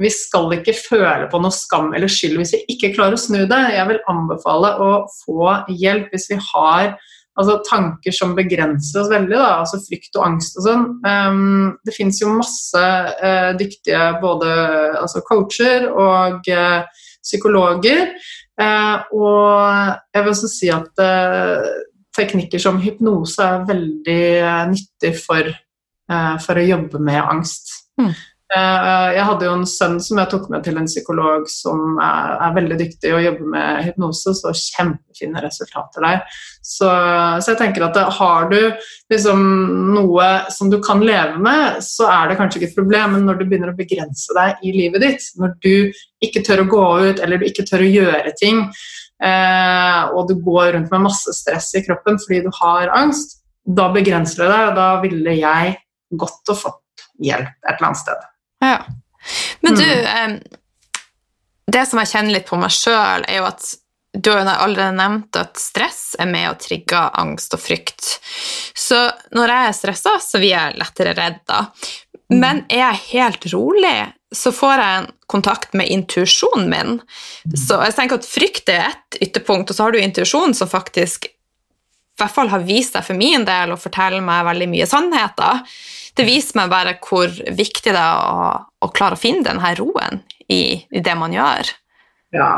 [0.01, 3.45] vi skal ikke føle på noe skam eller skyld hvis vi ikke klarer å snu
[3.47, 3.61] det.
[3.75, 4.89] Jeg vil anbefale å
[5.23, 6.97] få hjelp hvis vi har
[7.39, 10.85] altså, tanker som begrenser oss veldig, da, altså frykt og angst og sånn.
[11.05, 14.51] Um, det fins jo masse uh, dyktige både
[15.01, 18.15] altså coacher og uh, psykologer.
[18.59, 21.03] Uh, og jeg vil også si at
[22.15, 24.21] teknikker som hypnose er veldig
[24.71, 25.49] nyttig for,
[26.07, 27.73] for å jobbe med angst.
[27.99, 28.13] Mm.
[28.53, 32.35] Eh, jeg hadde jo en sønn som jeg tok med til en psykolog som er,
[32.45, 36.19] er veldig dyktig og jobber med hypnose, så kjempefine resultater der.
[36.61, 38.59] Så, så jeg tenker at har du
[39.11, 39.41] liksom
[39.95, 43.39] noe som du kan leve med, så er det kanskje ikke et problem, men når
[43.39, 47.25] du begynner å begrense deg i livet ditt, når du ikke tør å gå ut
[47.25, 48.61] eller du ikke tør å gjøre ting,
[49.25, 53.89] eh, og du går rundt med masse stress i kroppen fordi du har angst, da
[53.89, 55.75] begrenser du deg, og da ville jeg
[56.13, 58.31] gått og fått hjelp et eller annet sted.
[58.65, 58.83] Ja.
[59.65, 60.35] Men du, mm.
[61.73, 63.73] det som jeg kjenner litt på meg sjøl, er jo at
[64.15, 68.13] du har allerede nevnt at stress er med å trigge angst og frykt.
[68.75, 68.99] Så
[69.35, 71.65] når jeg er stressa, så blir jeg lettere redd, da.
[72.31, 72.37] Mm.
[72.39, 73.97] Men er jeg helt rolig,
[74.35, 76.97] så får jeg en kontakt med intuisjonen min.
[76.97, 77.57] Mm.
[77.59, 81.29] Så jeg tenker at frykt er ett ytterpunkt, og så har du intuisjonen som faktisk
[82.15, 85.65] i hvert fall har vist seg for min del å fortelle meg veldig mye sannheter
[86.15, 88.51] det viser meg bare hvor viktig det er å,
[88.85, 91.71] å klare å finne denne roen i, i, det man gjør.
[92.35, 92.51] Ja,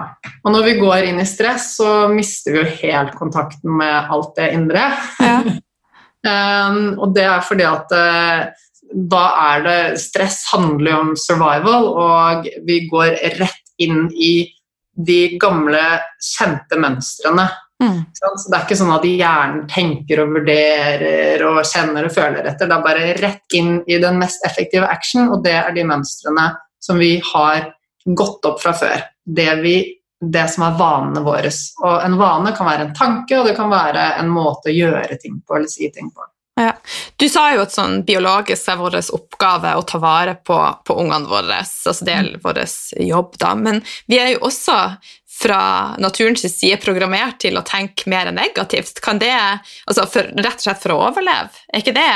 [0.43, 4.33] og når vi går inn i stress, så mister vi jo helt kontakten med alt
[4.37, 4.87] det indre.
[5.21, 5.41] Ja.
[6.67, 11.89] um, og det er fordi at uh, da er det Stress handler jo om survival,
[11.99, 14.47] og vi går rett inn i
[14.97, 15.83] de gamle,
[16.23, 17.45] kjente mønstrene
[17.83, 17.99] Mm.
[18.13, 22.69] Så det er ikke sånn at hjernen tenker og vurderer og kjenner og føler etter.
[22.69, 26.49] Det er bare rett inn i den mest effektive action, og det er de mønstrene
[26.81, 27.69] som vi har
[28.17, 29.03] gått opp fra før.
[29.23, 29.75] Det, vi,
[30.21, 31.51] det som er vanene våre.
[31.83, 35.19] Og en vane kan være en tanke, og det kan være en måte å gjøre
[35.21, 36.25] ting på eller si ting på.
[36.57, 36.73] Ja.
[37.15, 41.29] Du sa jo at sånn biologisk er vår oppgave å ta vare på, på ungene
[41.29, 41.59] våre.
[41.61, 42.63] altså Det er vår
[43.05, 43.53] jobb, da.
[43.53, 44.77] Men vi er jo også
[45.37, 49.01] fra naturens side programmert til å tenke mer negativt?
[49.05, 49.33] Kan det,
[49.85, 51.65] altså for, Rett og slett for å overleve?
[51.71, 52.07] Er ikke det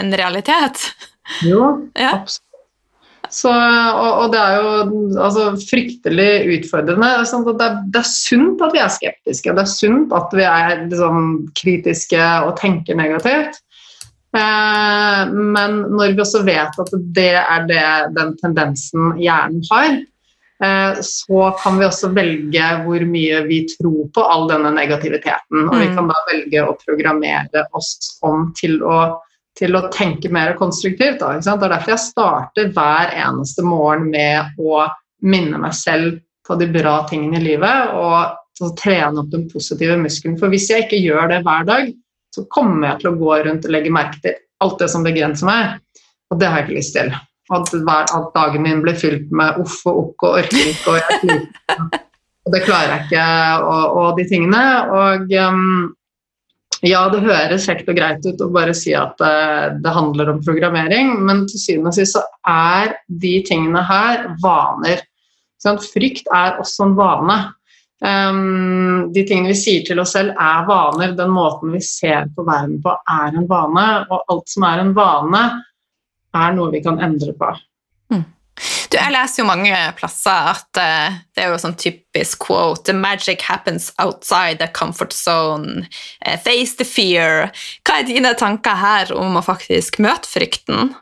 [0.00, 0.90] en realitet?
[1.46, 1.70] Jo,
[2.06, 2.18] ja.
[2.20, 2.42] absolutt.
[3.32, 7.08] Så, og, og, det er jo altså, fryktelig utfordrende.
[7.26, 10.84] Det, er, det, er, sunt at vi er skeptiske, det er sunt at vi er
[10.84, 11.24] liksom,
[11.58, 13.58] kritiske og tenker negativt.
[14.36, 17.86] Eh, men når vi også vet at det er det,
[18.16, 19.98] den tendensen hjernen har,
[21.04, 25.66] så kan vi også velge hvor mye vi tror på all denne negativiteten.
[25.66, 25.96] Og vi mm.
[25.98, 29.00] kan da velge å programmere oss om til å
[29.56, 31.20] til å tenke mer konstruktivt.
[31.22, 34.82] Da, det er derfor jeg starter hver eneste morgen med å
[35.24, 40.36] minne meg selv på de bra tingene i livet og trene opp den positive muskelen.
[40.40, 41.88] For hvis jeg ikke gjør det hver dag,
[42.34, 45.48] så kommer jeg til å gå rundt og legge merke til alt det som begrenser
[45.48, 45.80] meg,
[46.32, 47.10] og det har jeg ikke lyst til.
[47.54, 52.02] At, at dagen min ble fylt med uff og okk og orker ikke og.
[52.46, 53.22] Og det klarer jeg ikke,
[53.66, 54.62] og, og de tingene.
[54.94, 55.88] Og um,
[56.86, 60.42] ja, det høres kjekt og greit ut å bare si at det, det handler om
[60.46, 65.02] programmering, men til syvende og sist så er de tingene her vaner.
[65.62, 67.38] Sånn, frykt er også en vane.
[68.04, 71.16] Um, de tingene vi sier til oss selv, er vaner.
[71.18, 73.86] Den måten vi ser på verden på, er en vane.
[74.06, 75.42] Og alt som er en vane,
[76.36, 77.52] er noe vi kan endre på.
[78.12, 78.24] Mm.
[78.90, 82.94] Du, jeg leser jo mange plasser at uh, det er jo sånn typisk quote The
[82.96, 85.88] magic happens outside the comfort zone.
[86.24, 87.50] Uh, face the fear.
[87.84, 90.94] Hva er dine tanker her om å faktisk møte frykten?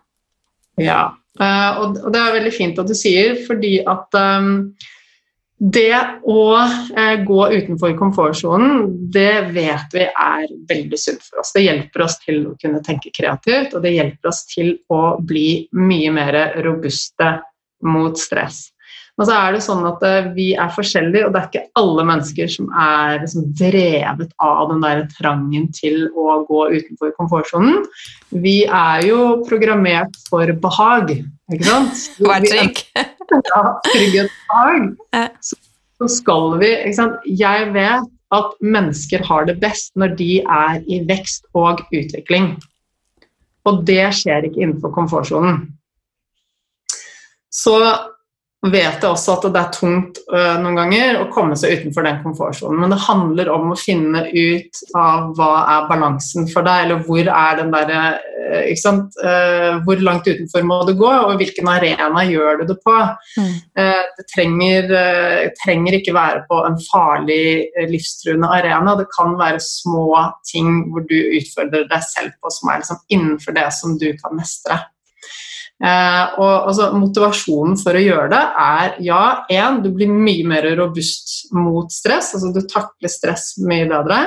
[0.81, 4.75] Ja, uh, og, det er veldig fint at du sier, fordi at um,
[5.64, 5.96] det
[6.29, 11.55] å eh, gå utenfor komfortsonen, det vet vi er veldig sunt for oss.
[11.57, 15.64] Det hjelper oss til å kunne tenke kreativt, og det hjelper oss til å bli
[15.72, 17.38] mye mer robuste
[17.85, 18.66] mot stress.
[19.14, 22.07] Men så er det sånn at eh, vi er forskjellige, og det er ikke alle
[22.11, 27.85] mennesker som er liksom drevet av den der trangen til å gå utenfor komfortsonen.
[28.35, 31.20] Vi er jo programmert for behag,
[31.55, 32.09] ikke sant?
[32.20, 32.85] Vær trygg
[33.50, 34.32] ja, trygghet
[35.40, 35.56] så,
[35.98, 36.70] så skal vi
[37.38, 42.54] Jeg vet at mennesker har det best når de er i vekst og utvikling.
[43.64, 45.62] Og det skjer ikke innenfor komfortsonen.
[47.54, 47.78] Så
[48.72, 52.20] vet jeg også at det er tungt uh, noen ganger å komme seg utenfor den
[52.22, 52.79] komfortsonen.
[52.81, 57.29] Men det handler om å finne ut av hva er balansen for deg, eller hvor
[57.29, 62.62] er den derre uh, uh, Hvor langt utenfor må du gå, og hvilken arena gjør
[62.62, 62.96] du det på?
[63.40, 63.53] Mm.
[63.74, 64.88] det trenger,
[65.59, 68.94] trenger, ikke være på en farlig, livstruende arena.
[68.98, 70.07] Det kan være små
[70.46, 74.37] ting hvor du utfordrer deg selv på, som er liksom innenfor det som du kan
[74.38, 74.79] mestre.
[75.82, 80.68] Eh, og altså, Motivasjonen for å gjøre det er ja, én, du blir mye mer
[80.78, 82.34] robust mot stress.
[82.37, 84.20] altså Du takler stress mye bedre.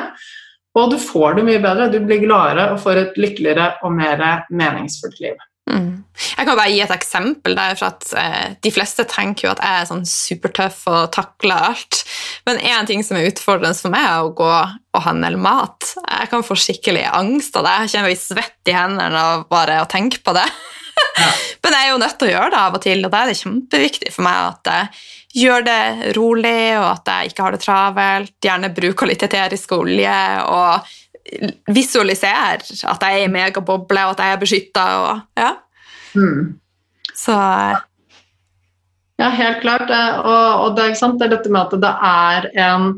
[0.77, 1.91] Og du får det mye bedre.
[1.93, 5.39] Du blir gladere og får et lykkeligere og mer meningsfullt liv.
[5.67, 6.03] Mm.
[6.15, 7.55] Jeg kan bare gi et eksempel.
[7.57, 11.71] der, for at eh, De fleste tenker jo at jeg er sånn supertøff og takler
[11.71, 12.03] alt.
[12.47, 15.93] Men én ting som er utfordrende for meg, er å gå og handle mat.
[16.05, 17.75] Jeg kan få skikkelig angst av det.
[17.83, 20.45] Jeg kjenner meg svett i hendene av bare å tenke på det.
[21.63, 23.31] Men jeg er jo nødt til å gjøre det av og til, og da er
[23.31, 27.63] det kjempeviktig for meg at jeg gjør det rolig, og at jeg ikke har det
[27.63, 28.33] travelt.
[28.43, 30.95] Gjerne bruker litt eterisk olje og
[31.75, 34.87] visualiserer at jeg er i megaboble, og at jeg er beskytta.
[35.37, 35.51] Ja.
[36.15, 36.55] Mm.
[37.17, 37.35] Så
[39.17, 39.89] Ja, helt klart.
[39.89, 42.91] Og, og det, er det, er dette med at det er en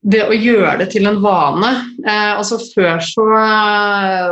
[0.00, 1.70] det å gjøre det til en vane
[2.06, 3.24] eh, altså Før så,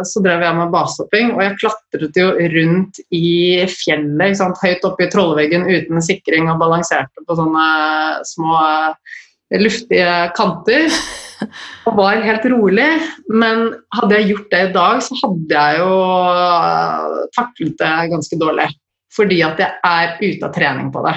[0.08, 5.10] så, drev jeg med basehopping, og jeg klatret jo rundt i fjellet, høyt oppe i
[5.12, 7.68] trollveggen uten sikring og balanserte på sånne
[8.30, 10.88] små eh, luftige kanter.
[11.86, 12.88] Og var helt rolig.
[13.30, 15.92] Men hadde jeg gjort det i dag, så hadde jeg jo
[16.34, 18.66] eh, taklet det ganske dårlig.
[19.14, 21.14] Fordi at jeg er ute av trening på det.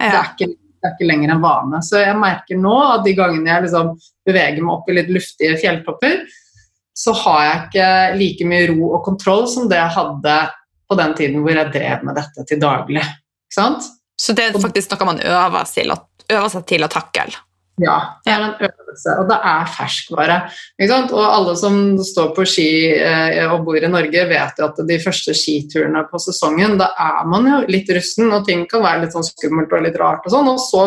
[0.00, 0.08] Ja.
[0.08, 1.78] Det er ikke det er ikke lenger en vane.
[1.80, 3.94] Så jeg merker nå at de gangene jeg liksom
[4.28, 6.18] beveger meg opp i litt luftige fjelltopper,
[6.94, 7.86] så har jeg ikke
[8.20, 10.36] like mye ro og kontroll som det jeg hadde
[10.84, 13.02] på den tiden hvor jeg drev med dette til daglig.
[14.20, 15.90] Så det er faktisk noe man øver, til,
[16.36, 17.32] øver seg til å takle?
[17.82, 20.36] Ja, det er en øvelse, og det er ferskvare.
[20.86, 24.98] Og alle som står på ski eh, og bor i Norge, vet jo at de
[25.02, 29.16] første skiturene på sesongen, da er man jo litt rusten, og ting kan være litt
[29.16, 30.84] sånn skummelt og litt rart, og sånn, og så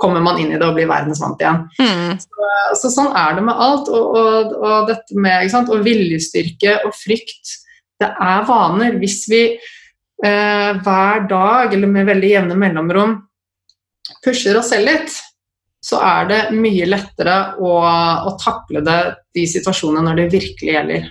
[0.00, 1.64] kommer man inn i det og blir verdensvant igjen.
[1.80, 2.20] Mm.
[2.20, 2.52] Så,
[2.82, 3.88] så, sånn er det med alt.
[3.92, 7.56] Og, og, og dette med og viljestyrke og frykt,
[8.00, 8.96] det er vaner.
[9.00, 13.18] Hvis vi eh, hver dag, eller med veldig jevne mellomrom,
[14.24, 15.20] pusher oss selv litt,
[15.80, 17.76] så er det mye lettere å,
[18.28, 18.98] å takle det,
[19.36, 21.06] de situasjonene når det virkelig gjelder.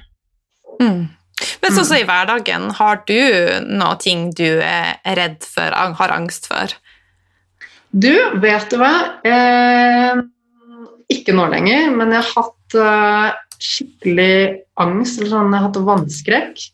[0.80, 1.02] Mm.
[1.64, 3.20] Men sånn som i hverdagen, har du
[3.66, 6.74] noe ting du er redd for, har angst for?
[7.90, 8.94] Du, vet du hva?
[9.26, 10.20] Eh,
[11.10, 14.36] ikke nå lenger, men jeg har hatt eh, skikkelig
[14.80, 16.68] angst, eller sånn, jeg har hatt vannskrekk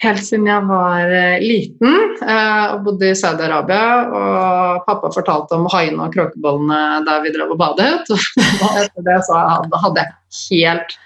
[0.00, 3.84] helt siden jeg var eh, liten eh, og bodde i Saudi-Arabia.
[4.08, 8.08] Og pappa fortalte om haiene og kråkebollene der vi drev og badet.
[8.64, 9.44] Og etter det så
[9.84, 10.12] hadde jeg
[10.48, 10.98] helt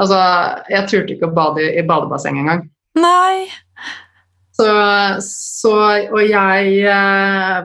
[0.00, 0.16] Altså,
[0.72, 2.62] jeg turte ikke å bade i badebasseng engang.
[2.96, 3.50] Nei.
[4.56, 4.68] Så,
[5.20, 5.74] så
[6.08, 7.58] Og jeg eh,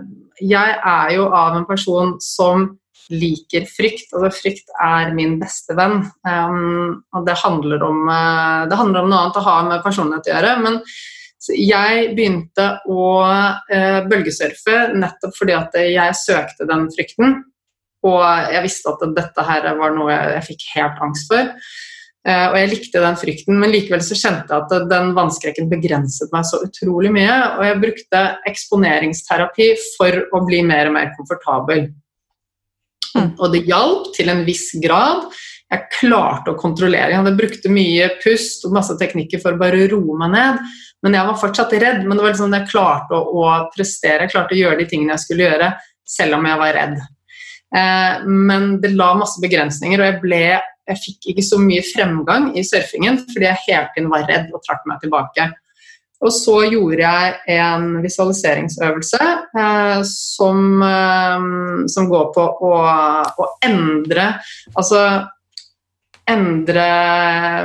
[0.44, 2.74] Jeg er jo av en person som
[3.14, 4.14] liker frykt.
[4.14, 6.02] Altså, frykt er min beste venn.
[6.28, 10.30] Um, og det handler, om, uh, det handler om noe annet å ha med personlighet
[10.30, 10.54] å gjøre.
[10.66, 10.80] Men
[11.56, 17.42] jeg begynte å uh, bølgesurfe nettopp fordi at jeg søkte den frykten.
[18.06, 18.22] Og
[18.54, 21.52] jeg visste at dette her var noe jeg, jeg fikk helt angst for.
[22.26, 26.32] Uh, og jeg likte den frykten, men likevel så kjente jeg at den vannskrekken begrenset
[26.34, 27.36] meg så utrolig mye.
[27.60, 31.86] Og jeg brukte eksponeringsterapi for å bli mer og mer komfortabel.
[33.16, 33.32] Mm.
[33.40, 35.26] Og det hjalp til en viss grad.
[35.72, 37.10] Jeg klarte å kontrollere.
[37.12, 40.62] Jeg hadde brukte mye pust og masse teknikker for å bare roe meg ned.
[41.06, 42.04] Men jeg var fortsatt redd.
[42.06, 45.16] Men det var liksom jeg klarte å, å, prestere, jeg klarte å gjøre de tingene
[45.16, 45.74] jeg skulle gjøre,
[46.16, 46.96] selv om jeg var redd.
[47.76, 50.42] Eh, men det la masse begrensninger, og jeg, ble,
[50.92, 54.64] jeg fikk ikke så mye fremgang i surfingen fordi jeg hele tiden var redd og
[54.66, 55.50] trakk meg tilbake.
[56.24, 59.22] Og så gjorde jeg en visualiseringsøvelse
[59.60, 61.48] eh, som, eh,
[61.92, 62.76] som, går på å,
[63.36, 64.30] å, endre
[64.76, 65.02] Altså
[66.26, 66.86] endre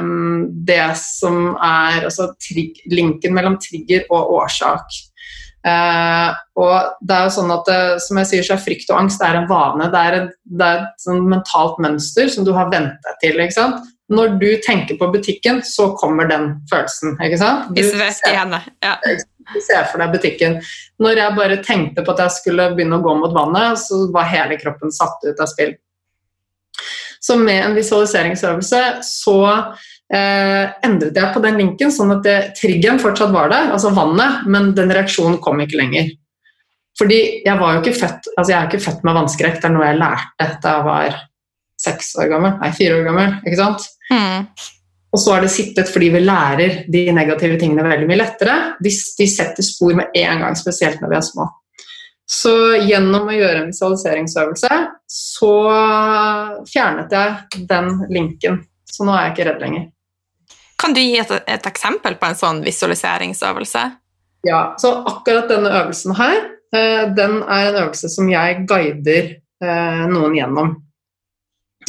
[0.05, 2.29] mm, det som er altså,
[2.93, 4.99] linken mellom trigger og årsak.
[5.61, 6.29] Eh,
[6.61, 9.25] og det er jo sånn at det, som jeg sier, så er frykt og angst
[9.25, 9.89] er en vane.
[9.93, 13.41] Det er, et, det er et sånn mentalt mønster som du har vent deg til.
[13.41, 13.89] ikke sant?
[14.11, 17.15] Når du tenker på butikken, så kommer den følelsen.
[17.23, 17.71] ikke sant?
[17.77, 18.17] Du ser,
[18.83, 18.95] ja.
[19.55, 20.59] du ser for deg butikken.
[21.03, 24.31] Når jeg bare tenkte på at jeg skulle begynne å gå mot vannet, så var
[24.33, 25.77] hele kroppen satt ut av spill.
[27.21, 33.01] Så med en visualiseringsøvelse så eh, endret jeg på den linken, sånn at det, triggeren
[33.03, 36.15] fortsatt var der, altså vannet, men den reaksjonen kom ikke lenger.
[36.99, 39.77] Fordi jeg var jo ikke født, altså jeg er ikke født med vannskrekk, det er
[39.77, 41.21] noe jeg lærte da jeg var
[41.81, 43.37] seks år gammel, nei, fire år gammel.
[43.45, 43.87] ikke sant?
[44.11, 44.47] Mm.
[45.11, 48.59] Og så har det sittet fordi vi lærer de negative tingene veldig mye lettere.
[48.81, 51.49] hvis de setter spor med en gang, spesielt når vi er små.
[52.31, 52.53] Så
[52.87, 54.77] gjennom å gjøre en visualiseringsøvelse
[55.11, 55.55] så
[56.71, 58.61] fjernet jeg den linken.
[58.87, 59.89] Så nå er jeg ikke redd lenger.
[60.81, 63.83] Kan du gi et, et eksempel på en sånn visualiseringsøvelse?
[64.47, 66.39] Ja, så akkurat denne øvelsen her,
[66.73, 70.73] eh, den er en øvelse som jeg guider eh, noen gjennom.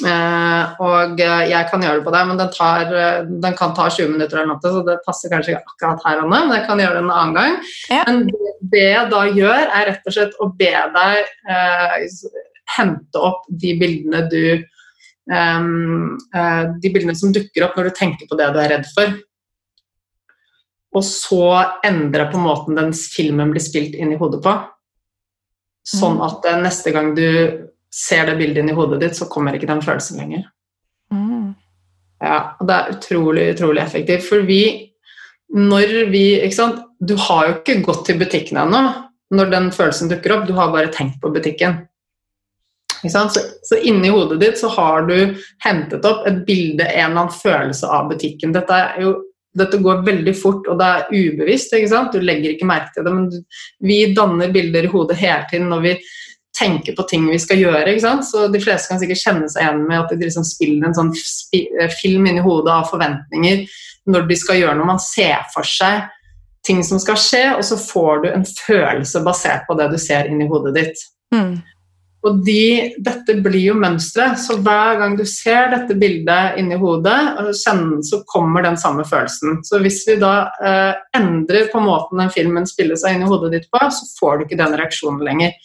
[0.01, 3.73] Uh, og uh, jeg kan gjøre det på deg, men den, tar, uh, den, kan
[3.77, 6.55] ta 20 minutter eller noe, så det passer kanskje ikke akkurat her og nå, men
[6.57, 7.57] jeg kan gjøre det en annen gang.
[7.91, 8.03] Ja.
[8.07, 11.33] Men det, det, jeg da gjør, er rett og slett å be deg
[12.71, 14.43] hente opp de bildene du
[15.27, 16.13] um,
[16.79, 19.11] De bildene som dukker opp når du tenker på det du er redd for.
[20.95, 21.43] Og så
[21.87, 24.55] endre på måten den filmen blir spilt inn i hodet på.
[25.87, 26.23] Sånn mm.
[26.29, 27.27] at neste gang du
[27.95, 30.45] ser det bildet inn i hodet ditt, så kommer ikke den følelsen lenger.
[31.11, 31.51] Mm.
[32.21, 34.25] Ja, og det er utrolig, utrolig effektivt.
[34.27, 34.63] For vi,
[35.57, 38.79] når vi ikke sant, Du har jo ikke gått til butikken ennå
[39.33, 41.79] når den følelsen dukker opp, du har bare tenkt på butikken.
[43.01, 43.33] Ikke sant?
[43.33, 45.33] Så, så inni hodet ditt så har du
[45.65, 48.53] hentet opp et bilde, en eller annen følelse av butikken.
[48.53, 49.15] Dette, er jo,
[49.57, 51.73] dette går veldig fort, og det er ubevisst.
[51.73, 52.13] ikke sant?
[52.13, 53.31] Du legger ikke merke til det, men
[53.87, 55.95] vi danner bilder i hodet hele tiden når vi
[56.61, 57.87] tenke på ting vi skal gjøre.
[57.89, 58.27] ikke sant?
[58.27, 61.13] Så De fleste kan sikkert kjenne seg igjen med at de liksom spiller en sånn
[61.57, 63.65] eh, film inni hodet av forventninger
[64.11, 64.93] når de skal gjøre noe.
[64.93, 66.07] Man ser for seg
[66.65, 70.29] ting som skal skje, og så får du en følelse basert på det du ser
[70.29, 71.05] inni hodet ditt.
[71.33, 71.55] Mm.
[72.21, 77.17] Og de, Dette blir jo mønsteret, så hver gang du ser dette bildet inni hodet,
[77.57, 79.63] så kommer den samme følelsen.
[79.65, 83.55] Så hvis vi da eh, endrer på måten den filmen spiller seg inn i hodet
[83.55, 85.57] ditt på, så får du ikke den reaksjonen lenger.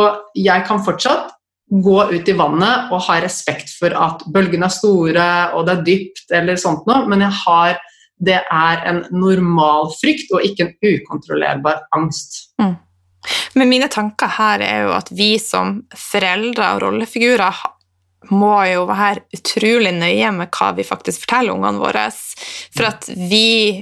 [0.00, 1.36] Og jeg kan fortsatt
[1.70, 5.86] gå ut i vannet og ha respekt for at bølgene er store og det er
[5.86, 7.76] dypt, eller sånt noe, men jeg har,
[8.18, 12.48] det er en normal frykt og ikke en ukontrollerbar angst.
[12.60, 12.74] Mm.
[13.54, 17.60] Men mine tanker her er jo at vi som foreldre og rollefigurer
[18.34, 22.08] må jo være utrolig nøye med hva vi faktisk forteller ungene våre.
[22.74, 23.80] For at vi,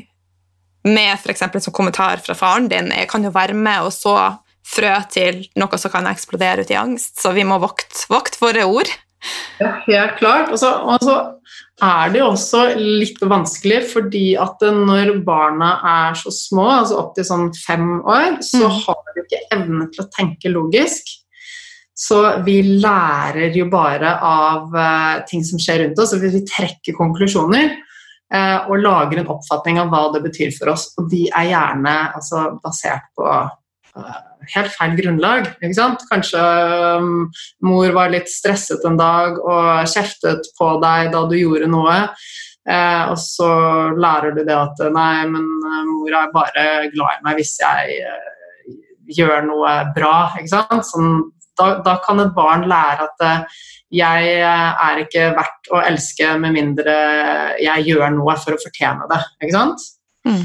[0.87, 1.47] med f.eks.
[1.65, 4.15] som kommentar fra faren din, kan jo være med og så
[4.69, 7.17] frø til noe som kan eksplodere ut i angst.
[7.21, 8.91] Så vi må vokte, vokt våre ord.
[9.59, 10.53] Ja, helt klart.
[10.53, 11.19] Og så, og så,
[11.83, 17.13] er det jo også litt vanskelig, fordi at når barna er så små, altså opp
[17.15, 18.79] til sånn fem år, så mm.
[18.83, 21.13] har de ikke evne til å tenke logisk.
[21.99, 26.99] Så vi lærer jo bare av uh, ting som skjer rundt oss, og vi trekker
[26.99, 27.77] konklusjoner.
[28.29, 30.91] Uh, og lager en oppfatning av hva det betyr for oss.
[30.99, 33.27] Og de er gjerne altså, basert på
[34.55, 35.49] helt feil grunnlag.
[35.59, 36.05] ikke sant?
[36.11, 36.43] Kanskje
[37.01, 37.29] um,
[37.67, 41.99] mor var litt stresset en dag og kjeftet på deg da du gjorde noe.
[42.69, 43.49] Eh, og så
[43.97, 47.95] lærer du det at nei, men eh, mor er bare glad i meg hvis jeg
[48.05, 48.75] eh,
[49.17, 50.15] gjør noe bra.
[50.37, 50.85] ikke sant?
[50.85, 51.15] Sånn,
[51.59, 53.63] da, da, kan et barn lære at eh,
[54.03, 56.97] jeg eh, er ikke verdt å elske med mindre
[57.63, 59.23] jeg gjør noe for å fortjene det.
[59.41, 59.89] ikke sant?
[60.29, 60.45] Mm.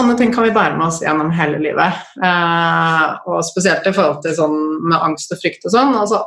[0.00, 2.04] Sånne ting kan vi bære med oss gjennom hele livet.
[2.24, 4.56] Eh, og spesielt i forhold til sånn
[4.88, 5.92] med angst og frykt og sånn.
[5.98, 6.22] altså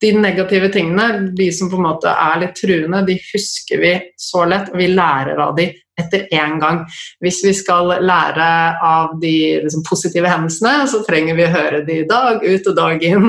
[0.00, 4.44] de negative tingene, de som på en måte er litt truende, de husker vi så
[4.48, 5.68] lett, og vi lærer av de
[6.00, 6.82] etter én gang.
[7.22, 8.48] Hvis vi skal lære
[8.82, 9.34] av de
[9.64, 13.28] liksom, positive hendelsene, så trenger vi å høre de dag ut og dag inn.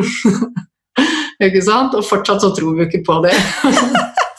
[1.48, 1.96] ikke sant?
[2.00, 3.36] Og fortsatt så tror vi ikke på det.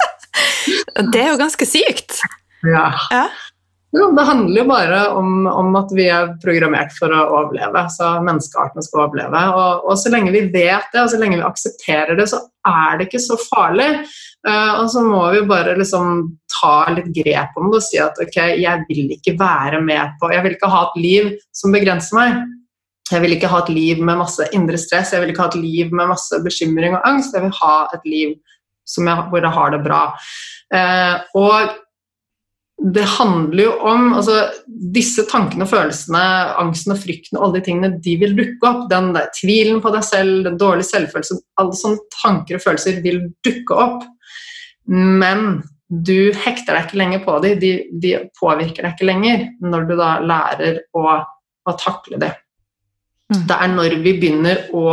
[1.13, 2.21] det er jo ganske sykt.
[2.65, 2.89] Ja.
[3.13, 3.27] ja.
[3.95, 7.85] Jo, det handler jo bare om, om, at vi er programmert for å overleve.
[7.95, 9.43] så Menneskearten skal overleve.
[9.55, 12.99] Og, og, så lenge vi vet det, og så lenge vi aksepterer det, så er
[12.99, 13.87] det ikke så farlig.
[14.49, 16.25] Uh, og så må vi bare liksom
[16.57, 20.29] ta litt grep om det og si at ok, jeg vil ikke være med på
[20.35, 22.43] Jeg vil ikke ha et liv som begrenser meg.
[23.13, 25.61] Jeg vil ikke ha et liv med masse indre stress, jeg vil ikke ha et
[25.61, 27.37] liv med masse bekymring og angst.
[27.37, 28.35] Jeg vil ha et liv
[28.99, 30.03] jeg, hvor jeg har det bra.
[30.75, 31.79] Uh, og
[32.83, 36.23] det handler jo om altså, Disse tankene og følelsene,
[36.61, 38.83] angsten og frykten og alle de tingene, de vil dukke opp.
[38.91, 43.23] Den der, tvilen på deg selv, den dårlige selvfølelsen Alle sånne tanker og følelser vil
[43.47, 44.05] dukke opp.
[44.91, 47.59] Men du hekter deg ikke lenger på dem.
[47.63, 47.73] De,
[48.03, 52.33] de påvirker deg ikke lenger når du da lærer å, å takle det.
[53.33, 53.45] Mm.
[53.49, 54.89] Det er når vi begynner å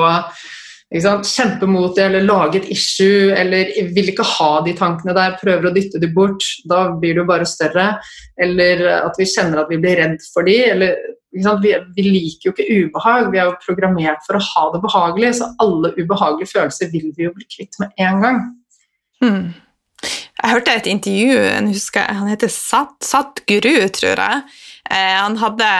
[0.92, 5.70] kjempe mot det eller lage et issue eller vil ikke ha de tankene der, prøver
[5.70, 7.88] å dytte de bort, da blir det jo bare større.
[8.36, 10.98] Eller at vi kjenner at vi blir redd for de, eller
[11.32, 15.36] vi, vi, liker jo ikke ubehag, vi er jo programmert for å ha det behagelig,
[15.40, 18.42] så alle ubehagelige følelser vil vi jo bli kvitt med en gang.
[19.24, 19.54] Mm.
[20.42, 21.40] Jeg hørte et intervju,
[21.70, 24.44] husker, han heter Sat, Sat tror jeg.
[24.90, 25.72] Eh, han hadde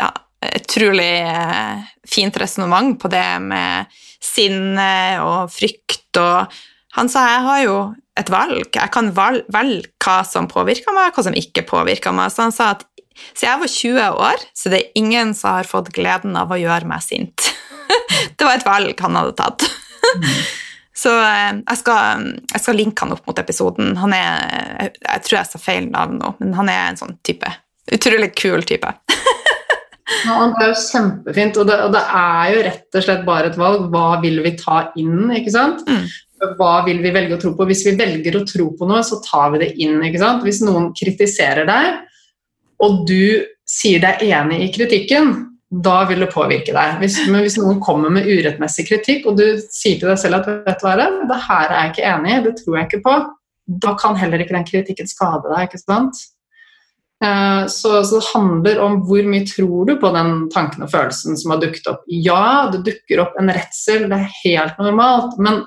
[0.00, 0.10] ja,
[0.56, 3.90] utrolig eh, fint resonnement på det med
[4.20, 4.90] sinne
[5.24, 6.60] og frykt og
[6.98, 7.74] Han sa jeg har jo
[8.18, 8.66] et valg.
[8.74, 12.32] Jeg kan velge hva som påvirker meg, hva som ikke påvirker meg.
[12.34, 12.82] Så han sa at
[13.34, 16.58] så jeg var 20 år, så det er ingen som har fått gleden av å
[16.58, 17.46] gjøre meg sint.
[18.36, 19.66] det var et valg han hadde tatt.
[21.02, 23.94] så eh, jeg skal, jeg skal, linke han opp mot episoden.
[24.00, 27.50] Han er, jeg tror jeg sa feil navn nå, men han er en sånn type.
[27.90, 28.90] Utrolig kul type.
[30.24, 33.50] Ja, det er jo kjempefint, og det, og det, er jo rett og slett bare
[33.50, 33.86] et valg.
[33.92, 35.30] Hva vil vi ta inn?
[35.36, 35.84] ikke sant?
[35.86, 36.08] Mm.
[36.58, 37.66] Hva vil vi velge å tro på?
[37.68, 40.00] Hvis vi velger å tro på noe, så tar vi det inn.
[40.06, 40.42] ikke sant?
[40.46, 42.00] Hvis noen kritiserer deg,
[42.80, 45.34] og du sier deg enig i kritikken,
[45.70, 46.96] da vil det påvirke deg.
[46.98, 50.48] Hvis, men hvis noen kommer med urettmessig kritikk, og du sier til deg selv at
[50.66, 50.96] vet du hva,
[51.30, 53.16] det her er jeg ikke enig i, det tror jeg ikke på,
[53.84, 55.68] da kan heller ikke den kritikken skade deg.
[55.68, 56.24] ikke sant?
[57.24, 61.36] Eh, så, så, det handler om hvor mye tror du på den tanken og følelsen
[61.36, 62.04] som har dukket opp.
[62.08, 65.64] Ja, det dukker opp en redsel, det er helt normalt, men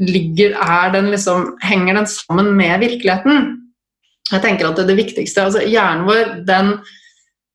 [0.00, 0.56] ligger,
[0.94, 3.52] den liksom, henger den sammen med virkeligheten?
[4.30, 6.72] Jeg tenker at det, er det viktigste, altså Hjernen vår den,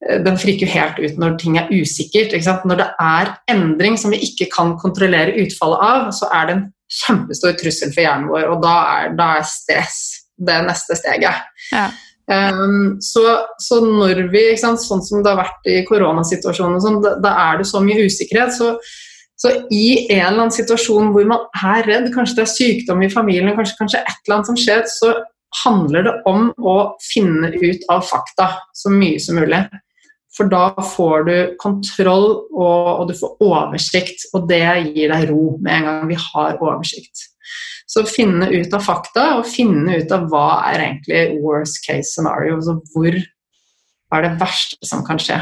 [0.05, 2.35] eh, den friker helt ut når ting er usikkert.
[2.63, 6.65] Når det er endring som vi ikke kan kontrollere utfallet av, så er det en
[7.03, 10.01] kjempestor trussel for hjernen vår, og da er, da er stress
[10.35, 11.47] det neste steget.
[11.73, 11.89] Ja.
[12.25, 13.21] Um, så,
[13.61, 17.61] så, når vi, sant, sånn som det har vært i koronasituasjonen, sånn, da, da, er
[17.61, 18.55] det så mye usikkerhet.
[18.55, 18.71] Så,
[19.37, 23.11] så, i en eller annen situasjon hvor man er redd, kanskje det er sykdom i
[23.13, 25.13] familien, kanskje, kanskje et eller annet som skjer, så
[25.63, 29.61] handler det om å finne ut av fakta så mye som mulig.
[30.35, 35.55] For da får du kontroll og, og du får oversikt, og det gir deg ro
[35.61, 37.29] med en gang vi har oversikt.
[37.87, 42.57] Så finne ut av fakta og finne ut av hva er egentlig worst case scenario.
[42.59, 43.19] Altså hvor
[44.15, 45.39] er det verste som kan skje.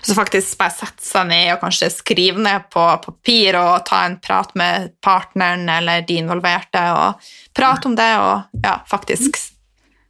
[0.00, 4.20] Så faktisk bare sette seg ned og kanskje skrive ned på papir og ta en
[4.22, 9.40] prat med partneren eller de involverte og prate om det og ja, faktisk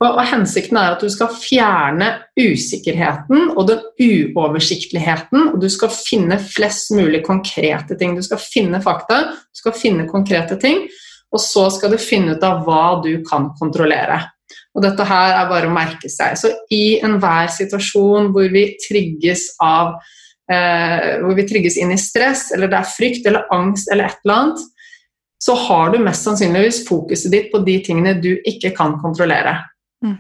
[0.01, 2.07] og, og, Hensikten er at du skal fjerne
[2.41, 8.17] usikkerheten og den uoversiktligheten, og du skal finne flest mulig konkrete ting.
[8.17, 10.87] Du skal finne fakta, du skal finne konkrete ting,
[11.31, 14.19] og så skal du finne ut av hva du kan kontrollere.
[14.75, 16.37] Og dette her er bare å merke seg.
[16.39, 19.97] Så i enhver situasjon hvor vi trigges av
[20.51, 24.23] eh, Hvor vi trigges inn i stress, eller det er frykt eller angst eller et
[24.25, 24.65] eller annet,
[25.41, 29.55] så har du mest sannsynligvis fokuset ditt på de tingene du ikke kan kontrollere.
[30.05, 30.19] Mm.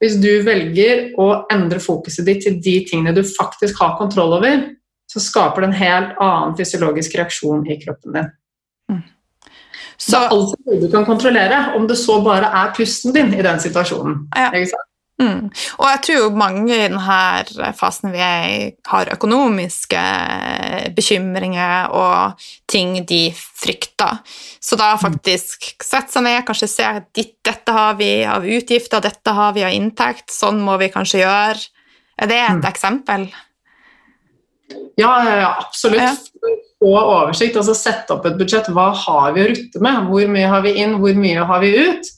[0.00, 4.64] Hvis du velger å endre fokuset ditt til de tingene du faktisk har kontroll over,
[5.10, 8.32] så skaper det en helt annen fysiologisk reaksjon i kroppen din.
[9.96, 13.32] Så, det er alltid noe du kan kontrollere, om det så bare er pusten din
[13.36, 14.26] i den situasjonen.
[14.34, 14.50] Ja.
[15.22, 15.46] Mm.
[15.78, 20.00] Og jeg tror jo mange i denne fasen vi er i, har økonomiske
[20.96, 24.18] bekymringer og ting de frykter.
[24.58, 29.36] Så da faktisk sette seg ned, kanskje se at dette har vi av utgifter, dette
[29.38, 31.62] har vi av inntekt, sånn må vi kanskje gjøre.
[32.18, 32.68] Er det et mm.
[32.72, 33.28] eksempel?
[34.98, 36.02] Ja, ja absolutt.
[36.02, 36.58] Ja.
[36.84, 38.68] Få oversikt, altså sette opp et budsjett.
[38.76, 40.10] Hva har vi å rutte med?
[40.10, 42.10] Hvor mye har vi inn, hvor mye har vi ut?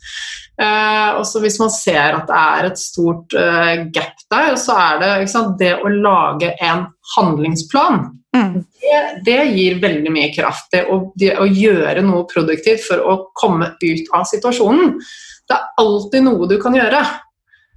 [0.57, 4.77] Eh, og så Hvis man ser at det er et stort eh, gap der, så
[4.81, 8.01] er det sant, det å lage en handlingsplan
[8.35, 8.55] mm.
[8.81, 10.71] det, det, gir veldig mye kraft.
[10.73, 14.97] Det å, det å, gjøre noe produktivt for å komme ut av situasjonen.
[15.47, 17.05] Det er alltid noe du kan gjøre.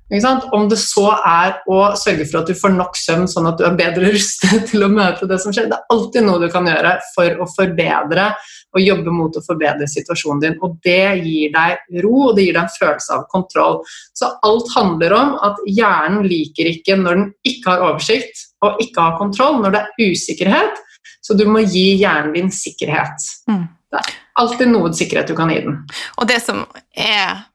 [0.09, 3.65] Om det så er å sørge for at du får nok søvn, sånn at du
[3.67, 5.69] er bedre rustet til å møte det som skjer.
[5.69, 8.31] Det er alltid noe du kan gjøre for å forbedre
[8.73, 10.57] og jobbe mot å forbedre situasjonen din.
[10.65, 13.79] Og det gir deg ro, og det gir deg en følelse av kontroll.
[14.17, 19.05] Så alt handler om at hjernen liker ikke når den ikke har oversikt og ikke
[19.05, 20.81] har kontroll, når det er usikkerhet.
[21.21, 23.29] Så du må gi hjernen din sikkerhet.
[23.49, 23.67] Mm.
[23.89, 25.79] Det er alltid noe sikkerhet du kan gi den.
[26.21, 27.45] Og det som er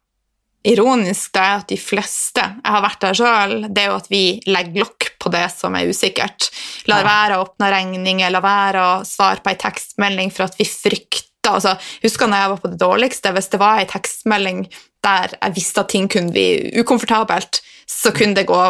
[0.65, 4.09] ironisk det er at de fleste jeg har vært der sjøl, det er jo at
[4.12, 6.49] vi legger lokk på det som er usikkert.
[6.91, 10.67] Lar være å åpne regninger, lar være å svare på ei tekstmelding for at vi
[10.69, 14.65] frykter altså, Husker når jeg var på det dårligste, hvis det var ei tekstmelding
[15.05, 18.61] der jeg visste at ting kunne bli ukomfortabelt, så kunne det gå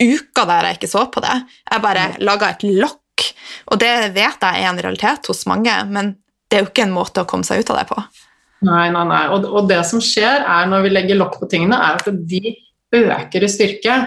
[0.00, 1.34] uker der jeg ikke så på det.
[1.68, 3.26] Jeg bare laga et lokk,
[3.68, 6.14] og det vet jeg er en realitet hos mange, men
[6.48, 8.00] det er jo ikke en måte å komme seg ut av det på.
[8.66, 9.24] Nei, nei, nei.
[9.34, 12.56] Og, og, det som skjer er når vi legger lokk på tingene, er at de
[12.92, 13.98] øker i styrke.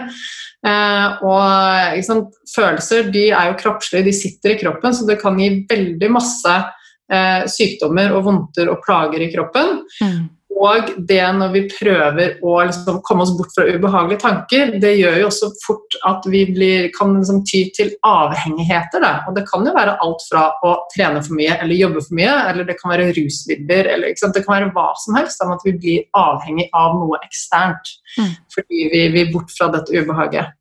[0.66, 5.36] Eh, og sant, Følelser de er jo kroppslige, de sitter i kroppen, så det kan
[5.40, 9.82] gi veldig masse eh, sykdommer og vondter og plager i kroppen.
[10.00, 10.24] Mm.
[10.56, 15.18] Og det når vi prøver å liksom komme oss bort fra ubehagelige tanker, det gjør
[15.20, 19.04] jo også fort at vi blir, kan liksom ty til avhengigheter.
[19.04, 19.12] Da.
[19.28, 22.34] Og det kan jo være alt fra å trene for mye eller jobbe for mye,
[22.50, 25.44] eller det kan være rusmidler, eller det kan være hva som helst.
[25.44, 28.36] Om at vi blir avhengig av noe eksternt mm.
[28.56, 30.56] fordi vi vil bort fra dette ubehaget.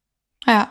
[0.49, 0.65] Ja.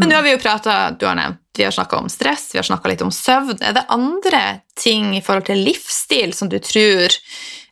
[0.00, 2.58] Men nå har vi jo prata Du har nevnt vi har snakka om stress, vi
[2.58, 3.56] har snakka litt om søvn.
[3.64, 4.42] Er det andre
[4.76, 7.14] ting i forhold til livsstil som du tror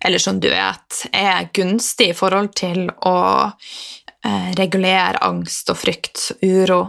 [0.05, 3.17] eller som du vet, er gunstig i forhold til å
[3.49, 6.83] eh, regulere angst og frykt, uro?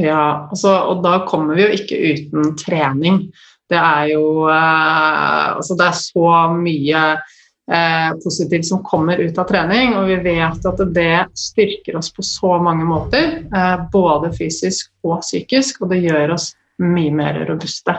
[0.00, 3.26] Ja, altså, og da kommer vi jo ikke uten trening.
[3.68, 9.48] Det er jo eh, Altså, det er så mye eh, positivt som kommer ut av
[9.50, 13.42] trening, og vi vet at det styrker oss på så mange måter.
[13.50, 16.52] Eh, både fysisk og psykisk, og det gjør oss
[16.82, 17.98] mye mer robuste.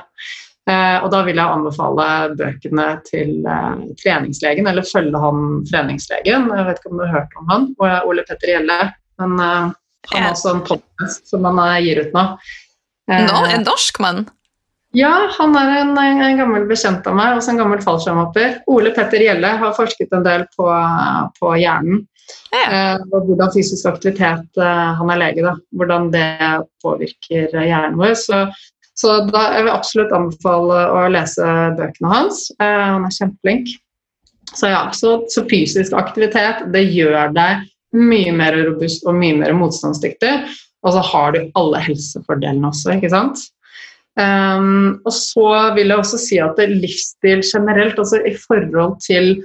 [0.69, 2.05] Eh, og da vil jeg anbefale
[2.39, 6.47] bøkene til eh, treningslegen, eller følge han treningslegen.
[6.55, 8.79] Jeg vet ikke om du har hørt om han, og Ole Petter Gjelle.
[9.21, 9.73] Men han
[10.13, 12.23] har også en podkast som han gir ut nå.
[13.11, 14.23] Nå, en norsk mann?
[14.93, 18.59] Ja, han er en, en, gammel bekjent av meg, også en gammel fallskjermhopper.
[18.69, 20.67] Ole Petter Gjelle har forsket en del på,
[21.39, 22.03] på hjernen.
[22.53, 22.65] Ja.
[22.69, 25.55] Eh, og hvordan fysisk aktivitet eh, Han er lege, da.
[25.75, 26.29] Hvordan det
[26.83, 28.13] påvirker hjernen vår.
[28.21, 28.45] Så
[28.99, 32.45] så da, jeg vil absolutt anbefale å lese bøkene hans.
[32.61, 33.71] Eh, han er kjempeflink.
[34.53, 37.63] Så ja, så, så, fysisk aktivitet det gjør deg
[37.97, 40.33] mye mer robust og mye mer motstandsdyktig.
[40.83, 43.41] Og så har du alle helsefordelene også, ikke sant.
[44.13, 49.39] Um, og så vil jeg også si at livsstil generelt, altså i forhold til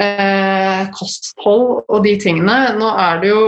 [0.00, 3.42] eh, kosthold og de tingene Nå er det jo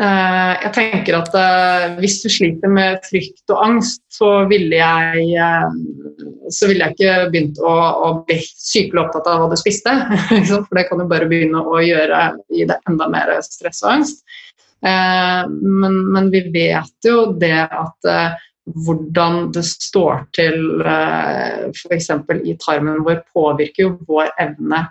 [0.00, 6.46] jeg tenker at uh, Hvis du sliter med frykt og angst, så ville jeg, uh,
[6.48, 7.72] så ville jeg ikke begynt å,
[8.08, 9.92] å bli sykelig opptatt av hva du spiste.
[10.48, 14.24] For det kan du bare begynne å gjøre gi deg enda mer stress og angst.
[14.80, 18.06] Men, men, vi vet jo det at
[18.64, 22.08] hvordan det står til f.eks.
[22.48, 24.86] i tarmen vår, påvirker jo vår evne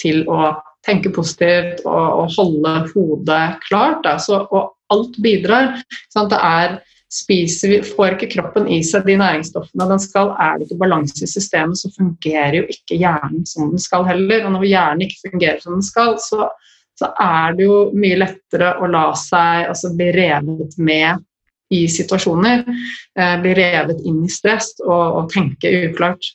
[0.00, 0.54] til å
[0.86, 4.06] tenke positivt og, og holde hodet klart.
[4.22, 5.74] Så, og alt bidrar.
[6.14, 6.30] Sant?
[6.32, 6.78] det er
[7.12, 11.22] spiser vi, Får ikke kroppen i seg de næringsstoffene den skal, er det ikke balanse
[11.22, 14.46] i systemet, så fungerer jo ikke hjernen som den skal heller.
[14.46, 16.50] Og når hjernen ikke fungerer som den skal, så,
[16.98, 21.22] så er det jo mye lettere å la seg altså, bli revet med
[21.74, 22.66] i situasjoner.
[23.18, 26.34] Eh, bli revet inn i stress og, og tenke uklart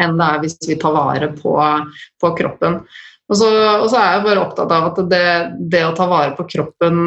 [0.00, 1.54] enn det er hvis vi tar vare på,
[2.20, 2.80] på kroppen.
[3.32, 3.48] Og så,
[3.80, 5.28] og så, er jeg bare opptatt av at det,
[5.72, 6.98] det, å ta vare på kroppen,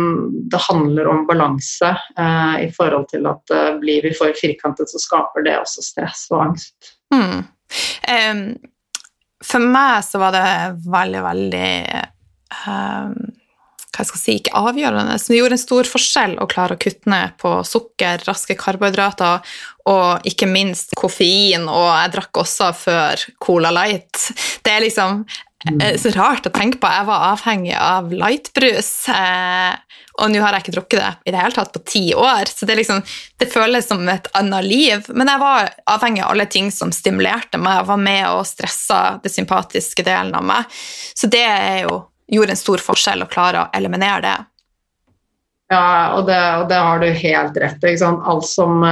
[0.50, 1.92] det handler om balanse.
[2.18, 6.26] Eh, I forhold til at eh, blir vi for firkantet, så skaper det også stress
[6.34, 6.96] og angst.
[7.14, 7.46] Mm.
[8.10, 8.44] Um,
[9.46, 10.48] For meg så var det
[10.90, 11.72] veldig, veldig
[12.66, 13.18] um,
[13.98, 17.10] hva jeg skal si, ikke avgjørende, Det gjorde en stor forskjell å klare å kutte
[17.10, 19.58] ned på sukker, raske karbohydrater
[19.90, 24.28] og ikke minst koffein, og jeg drakk også før Cola Light.
[24.62, 25.24] Det er liksom
[26.02, 26.90] så rart å tenke på.
[26.92, 31.42] Jeg var avhengig av lightbrus, eh, og nå har jeg ikke drukket det i det
[31.42, 33.04] hele tatt på ti år, så det, liksom,
[33.38, 35.08] det føles som et annet liv.
[35.14, 39.02] Men jeg var avhengig av alle ting som stimulerte meg, jeg var med og stressa
[39.24, 40.78] det sympatiske delen av meg.
[41.18, 41.48] Så det
[41.84, 44.38] jo gjorde en stor forskjell å klare å eliminere det.
[45.72, 47.96] Ja, og det, og det har du helt rett i.
[48.04, 48.84] Alt som,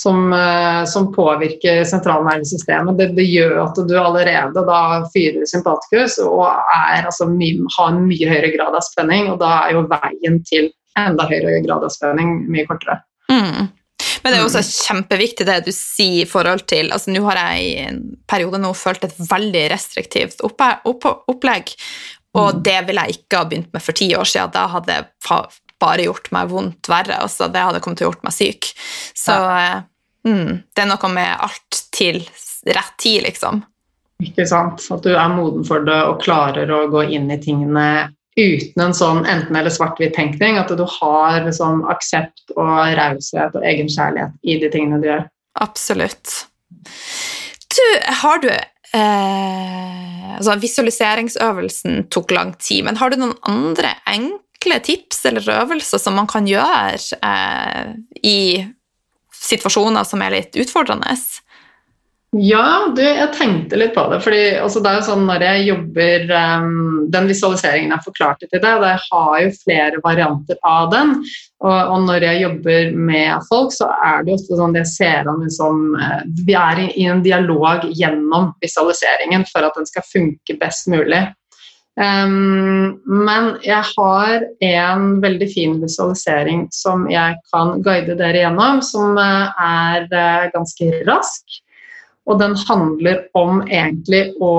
[0.00, 0.32] som,
[0.88, 4.80] som, påvirker sentralnervesystemet, det, det, gjør at du allerede da
[5.12, 9.58] fyrer sympatikus og er, altså, mye, har en mye høyere grad av spenning, og da
[9.66, 13.00] er jo veien til enda høyere grad av spenning mye kortere.
[13.30, 13.68] Mm.
[14.22, 14.70] Men det er også mm.
[14.86, 18.72] kjempeviktig det du sier i forhold til altså Nå har jeg i en periode nå
[18.76, 21.74] følt et veldig restriktivt opplegg,
[22.36, 22.62] og mm.
[22.66, 24.52] det ville jeg ikke ha begynt med for ti år siden.
[24.54, 25.38] Da hadde det
[25.80, 27.16] bare gjort meg vondt verre.
[27.24, 28.70] Altså, det hadde kommet til å gjort meg syk.
[29.16, 29.80] Så ja.
[30.26, 32.22] Mm, det er noe med alt til
[32.68, 33.62] rett tid, liksom.
[34.20, 34.84] Ikke sant.
[34.92, 37.86] At du er moden for det og klarer å gå inn i tingene
[38.36, 40.58] uten en sånn enten- eller svart-hvitt-tenkning.
[40.60, 45.24] At du har liksom aksept og raushet og egenkjærlighet i de tingene du gjør.
[45.60, 46.44] Absolutt.
[47.70, 47.86] Du,
[48.22, 55.24] har du eh, altså Visualiseringsøvelsen tok lang tid, men har du noen andre enkle tips
[55.30, 57.94] eller øvelser som man kan gjøre eh,
[58.26, 58.40] i
[59.40, 61.16] situasjoner som er litt utfordrende?
[62.30, 64.20] Ja, du, jeg tenkte litt på det.
[64.22, 66.28] fordi altså, det er jo sånn Når jeg jobber
[66.62, 71.16] um, Den visualiseringen jeg forklarte til deg, jeg har jo flere varianter av den.
[71.58, 75.42] Og, og, når jeg jobber med folk, så er det ofte sånn jeg ser an
[75.42, 75.82] liksom,
[76.46, 81.24] Vi er i, i, en dialog gjennom visualiseringen for at den skal funke best mulig.
[82.00, 89.18] Um, men jeg har en veldig fin visualisering som jeg kan guide dere gjennom, som
[89.20, 91.60] uh, er uh, ganske rask.
[92.30, 94.54] Og den handler om egentlig å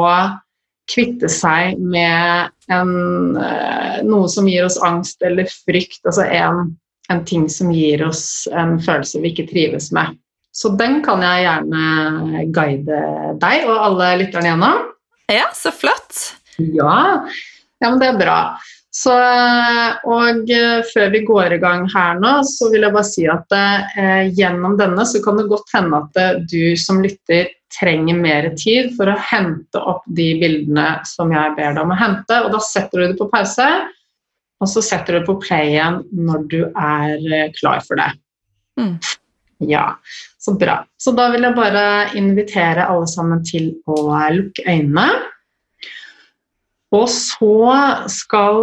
[0.92, 6.02] kvitte seg med en, eh, noe som gir oss angst eller frykt.
[6.04, 6.74] Altså en,
[7.08, 10.18] en, ting som gir oss en følelse vi ikke trives med.
[10.52, 13.02] Så den kan jeg gjerne guide
[13.40, 14.90] deg og alle lytterne gjennom.
[15.32, 16.41] Ja, så flott.
[16.76, 17.00] Ja,
[17.82, 18.38] ja men det er bra.
[18.92, 19.14] Så,
[20.12, 23.56] og eh, før vi går i gang her nå, så vil jeg bare si at
[23.56, 28.50] eh, gjennom denne så kan det godt hende at eh, du som lytter trenger mer
[28.60, 32.42] tid for å hente opp de bildene som jeg ber deg om å hente.
[32.44, 33.70] Og da setter du det på pause,
[34.62, 38.12] og så setter du det på play igjen når du er eh, klar for det.
[38.76, 38.98] Mm.
[39.72, 39.86] Ja,
[40.42, 40.82] så bra.
[41.00, 41.86] Så da vil jeg bare
[42.18, 44.04] invitere alle sammen til å
[44.36, 45.08] lukke øynene.
[46.92, 47.56] Og så
[48.12, 48.58] skal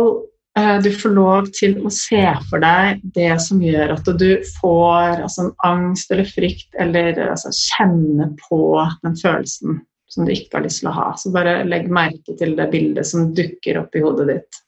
[0.59, 5.25] eh, du få lov til å se for deg det som gjør at du får
[5.25, 8.61] altså, angst eller frykt, eller altså, kjenne på
[9.05, 11.09] den følelsen som du ikke har lyst til å ha.
[11.21, 14.61] Så bare legg merke til det bildet som dukker opp i hodet ditt.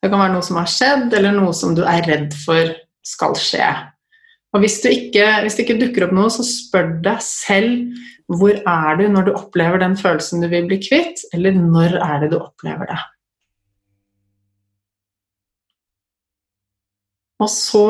[0.00, 2.72] Det kan være noe som har skjedd, eller noe som du er redd for
[3.04, 3.66] skal skje.
[4.50, 7.92] Og hvis, ikke, hvis det ikke dukker opp noe, så spør deg selv
[8.30, 12.24] hvor er du når du opplever den følelsen du vil bli kvitt, eller når er
[12.24, 12.98] det du opplever det?
[17.40, 17.86] Og så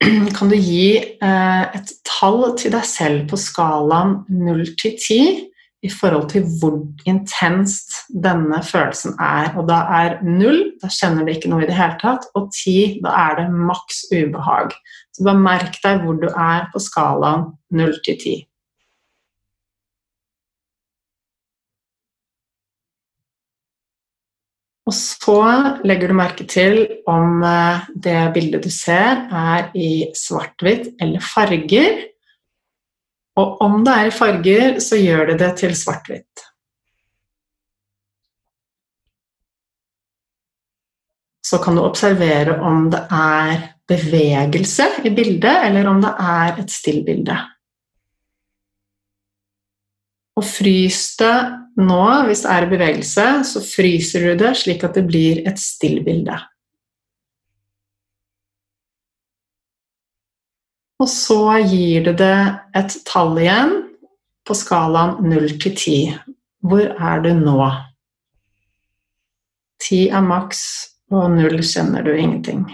[0.36, 5.49] kan du gi eh, et tall til deg selv på skalaen 0 til 10
[5.82, 6.76] i forhold til hvor
[7.08, 9.54] intenst denne følelsen er.
[9.56, 13.00] Og da er 0, da kjenner du ikke noe i det hele tatt, og 10,
[13.06, 14.76] da er det maks ubehag.
[15.16, 18.38] Så bare merk deg hvor du er på skalaen 0 til 10.
[24.90, 25.40] Og så
[25.86, 32.09] legger du merke til om eh, det bildet du ser, er i svart-hvitt eller farger.
[33.38, 36.46] Og om det er farger, så gjør det det til svart-hvitt.
[41.46, 46.70] Så kan du observere om det er bevegelse i bildet, eller om det er et
[46.70, 47.38] stillbilde.
[50.38, 51.34] Og frys det
[51.80, 56.38] nå, hvis det er bevegelse, så fryser du det slik at det blir et stillbilde.
[61.00, 62.36] Og så gir du det
[62.76, 63.72] et tall igjen
[64.44, 65.94] på skalaen 0 til 10.
[66.60, 67.56] Hvor er du nå?
[69.80, 70.62] 10 er maks,
[71.10, 72.66] og 0 kjenner du ingenting.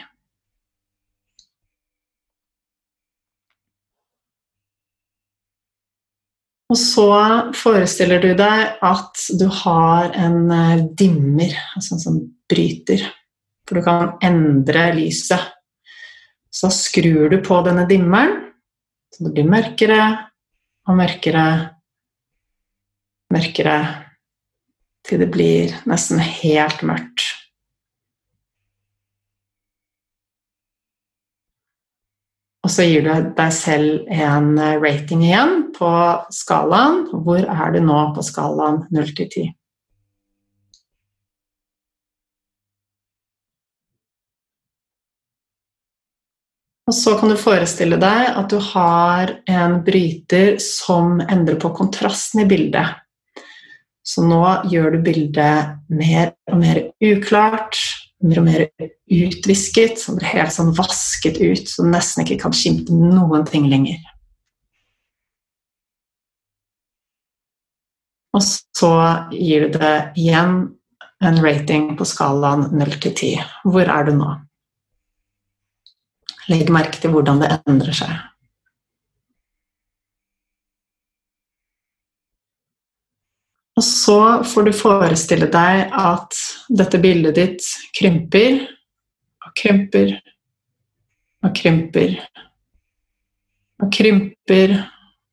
[6.66, 7.11] Og så
[7.55, 13.05] forestiller du deg at du har en eh, dimmer, altså en sånn bryter,
[13.62, 15.53] for du kan endre lyset.
[16.57, 18.38] Så skrur du på denne dimmeren,
[19.12, 20.02] så det blir mørkere
[20.88, 21.46] og mørkere,
[23.34, 23.78] mørkere,
[25.07, 27.26] til det blir nesten helt mørkt.
[32.66, 35.90] Og så gir du deg selv en rating igjen på
[36.34, 37.04] skalaen.
[37.12, 39.44] Hvor er du nå på skalaen 0 til 10?
[46.87, 52.45] Og så kan du forestille deg at du har en bryter som endrer på kontrasten
[52.45, 52.95] i bildet.
[54.07, 57.74] Så nå gjør du bildet mer og mer uklart,
[58.22, 58.68] mer og mer
[59.11, 63.43] utvisket, så det blir helt sånn vasket ut, så du nesten ikke kan skimte noen
[63.51, 63.99] ting lenger.
[68.37, 68.95] Og så
[69.34, 70.59] gir du det igjen
[71.24, 73.47] en rating på skalaen 0 til 10.
[73.66, 74.34] Hvor er du nå?
[76.51, 78.14] Legg merke til hvordan det endrer seg.
[83.76, 86.38] Og så får du forestille deg at
[86.80, 87.66] dette bildet ditt
[87.99, 88.62] krymper
[89.44, 90.14] og krymper
[91.44, 92.14] og krymper
[93.82, 94.72] og krymper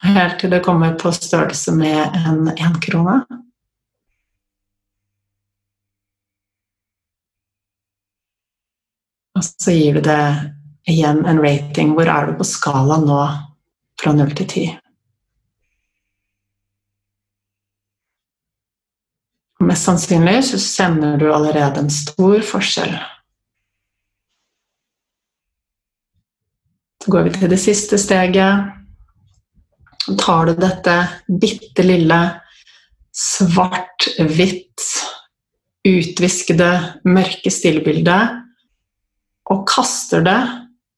[0.04, 3.22] helt til det kommer på størrelse med en énkrone.
[9.38, 10.20] Og så gir du det
[10.90, 11.94] igjen en rating.
[11.98, 13.20] Hvor er du på skala nå
[14.02, 14.66] fra null til ti?
[19.64, 22.96] Mest sannsynlig så kjenner du allerede en stor forskjell.
[27.04, 28.72] Så går vi til det siste steget.
[30.20, 30.96] Tar du dette
[31.28, 32.20] bitte lille
[33.14, 34.84] svart-hvitt,
[35.88, 36.72] utviskede,
[37.08, 38.40] mørke stillbildet
[39.52, 40.40] og kaster det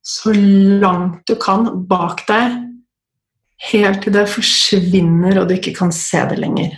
[0.05, 2.59] så langt du kan bak deg,
[3.71, 6.75] helt til det forsvinner og du ikke kan se det lenger.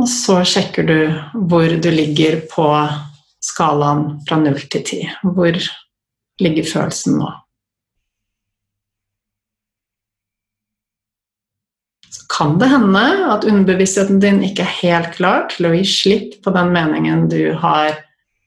[0.00, 0.96] Og så sjekker du
[1.46, 2.66] hvor du ligger på
[3.44, 4.98] skalaen fra 0 til 10.
[5.36, 5.58] Hvor
[6.42, 7.30] ligger følelsen nå?
[12.10, 16.40] Så kan det hende at underbevisstheten din ikke er helt klar til å gi slipp
[16.42, 18.00] på den meningen du har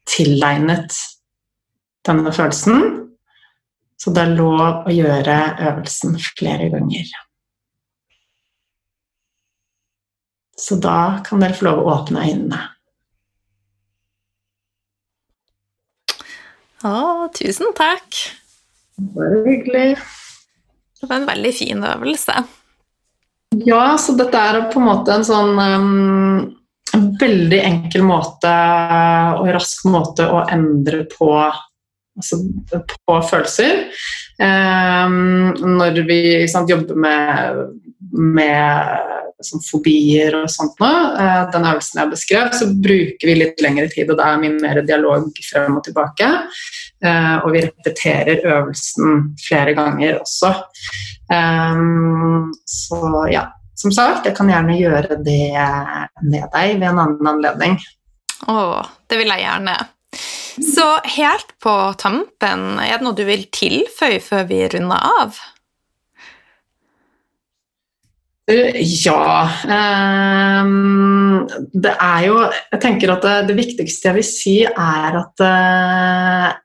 [0.07, 0.95] tilegnet
[2.07, 2.83] denne følelsen.
[3.97, 5.37] Så det er lov å gjøre
[5.69, 7.09] øvelsen flere ganger.
[10.57, 12.61] Så da kan dere få lov å åpne øynene.
[16.85, 16.93] Å,
[17.33, 18.21] tusen takk.
[19.17, 19.97] Bare hyggelig.
[20.97, 22.37] Det var en veldig fin øvelse.
[23.65, 26.56] Ja, så dette er på en måte en sånn um,
[26.95, 28.51] en veldig enkel måte
[29.41, 32.39] og rask måte å endre på, altså,
[33.03, 33.85] på følelser.
[34.37, 36.21] Um, når vi
[36.51, 37.61] sant, jobber med,
[38.13, 43.63] med sånn fobier og sånt nå, uh, den øvelsen jeg beskrev, så bruker vi litt
[43.65, 46.29] lengre tid, og det er mye mer dialog frem og tilbake.
[47.01, 50.53] Uh, og vi repeterer øvelsen flere ganger også.
[52.65, 53.41] Så ja,
[53.77, 55.53] som sagt, jeg kan gjerne gjøre det
[56.25, 57.77] med deg ved en annen anledning.
[58.49, 58.57] Å,
[59.09, 59.75] det vil jeg gjerne.
[60.57, 65.37] Så helt på tampen, er det noe du vil tilføye før vi runder av?
[68.47, 69.49] Ja.
[69.67, 76.55] Um, det er jo Jeg tenker at det, viktigste jeg vil si, er at uh,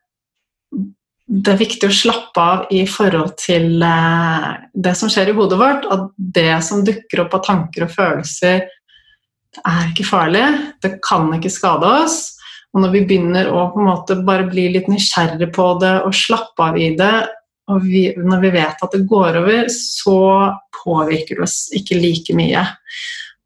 [1.32, 5.58] det er viktig å slappe av i forhold til uh, det som skjer i hodet
[5.60, 5.86] vårt.
[5.88, 8.66] At det som dukker opp av tanker og følelser,
[9.52, 10.44] det er ikke farlig.
[10.84, 12.18] Det kan ikke skade oss.
[12.72, 13.70] Og når vi begynner å
[14.24, 17.14] bare bli litt nysgjerrig på det og slappe av i det,
[17.72, 20.20] og vi, når vi vet at det går over, så
[20.82, 22.64] påvirker det oss ikke like mye.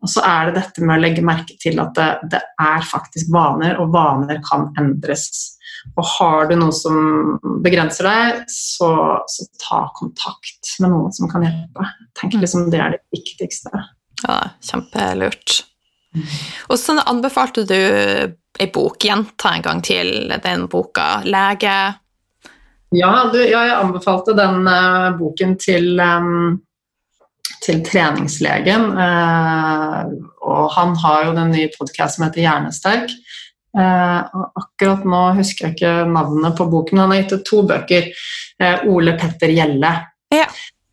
[0.02, 3.30] Og så er det dette med å legge merke til at det, det er faktisk
[3.34, 5.55] vaner, og vaner kan endres.
[5.96, 8.90] Og har du noe som begrenser deg, så,
[9.30, 11.86] så ta kontakt med noen som kan hjelpe.
[12.18, 13.72] Tenk liksom Det er det viktigste.
[14.26, 15.62] Ja, kjempelurt.
[16.68, 18.98] Og så anbefalte du ei bok.
[19.04, 21.22] Gjenta en gang til den boka.
[21.24, 21.76] 'Lege
[22.94, 26.60] ja, du, ja, jeg anbefalte den uh, boken til, um,
[27.64, 28.92] til treningslegen.
[28.94, 30.06] Uh,
[30.46, 33.16] og han har jo den nye podkasten som heter Hjernesterk.
[33.76, 38.08] Uh, akkurat nå husker jeg ikke navnet på boken, han har gitt ut to bøker.
[38.88, 39.90] Ole Petter Gjelle.
[40.32, 40.46] Ja.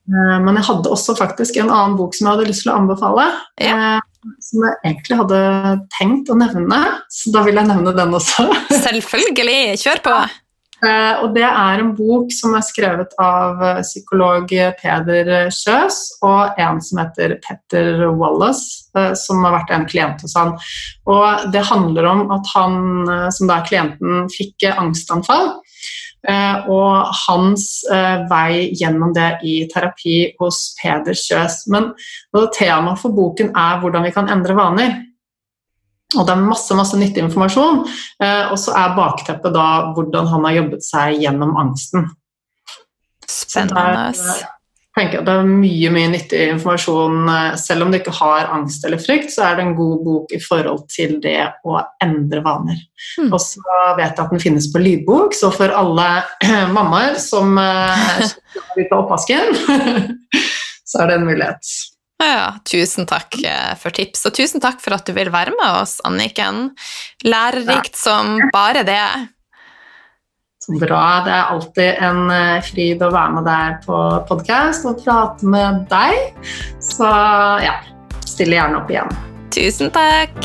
[0.03, 2.79] Eh, men jeg hadde også faktisk en annen bok som jeg hadde lyst til å
[2.81, 3.27] anbefale.
[3.63, 3.75] Ja.
[3.95, 5.39] eh, Som jeg egentlig hadde
[5.97, 6.79] tenkt å nevne,
[7.11, 8.47] så da vil jeg nevne den også.
[8.85, 9.77] Selvfølgelig.
[9.79, 10.17] Kjør på.
[10.83, 16.59] Eh, Og det er en bok som er skrevet av eh, psykolog Peder Kjøs og
[16.59, 20.55] en som heter Petter Wallace, eh, som har vært en klient hos han.
[21.07, 22.75] Og det handler om at han,
[23.31, 25.55] som da er klienten, fikk angstanfall.
[26.71, 27.65] Og hans
[28.31, 31.65] vei gjennom det i terapi hos Peder Kjøs.
[31.67, 31.89] Men
[32.55, 34.95] temaet for boken er hvordan vi kan endre vaner.
[36.17, 37.83] Og det er masse masse nyttig informasjon.
[38.23, 42.09] Eh, og så er bakteppet da hvordan han har jobbet seg gjennom angsten.
[43.27, 43.79] Spennende.
[43.79, 44.49] der, eh,
[44.93, 47.29] tenker Det er mye mye nyttig informasjon.
[47.29, 50.33] eh, Selv om du ikke har angst eller frykt, så er det en god bok
[50.33, 52.77] i forhold til det å endre vaner.
[53.19, 53.31] Mm.
[53.33, 53.61] Og så
[53.97, 56.23] vet jeg at den finnes på lydbok, så for alle
[56.75, 59.55] mammaer som skal sliter litt av oppvasken,
[60.89, 61.92] så er det en mulighet.
[62.23, 65.81] Ja, tusen takk eh, for tips, og tusen takk for at du vil være med
[65.81, 66.69] oss, Anniken.
[67.27, 69.05] Lærerikt som bare det.
[70.63, 71.23] Så bra.
[71.25, 73.99] Det er alltid en eh, fryd å være med deg på
[74.29, 76.47] podkast og prate med deg.
[76.79, 77.09] Så
[77.65, 77.81] ja,
[78.23, 79.11] stille gjerne opp igjen.
[79.53, 80.39] Tusen takk.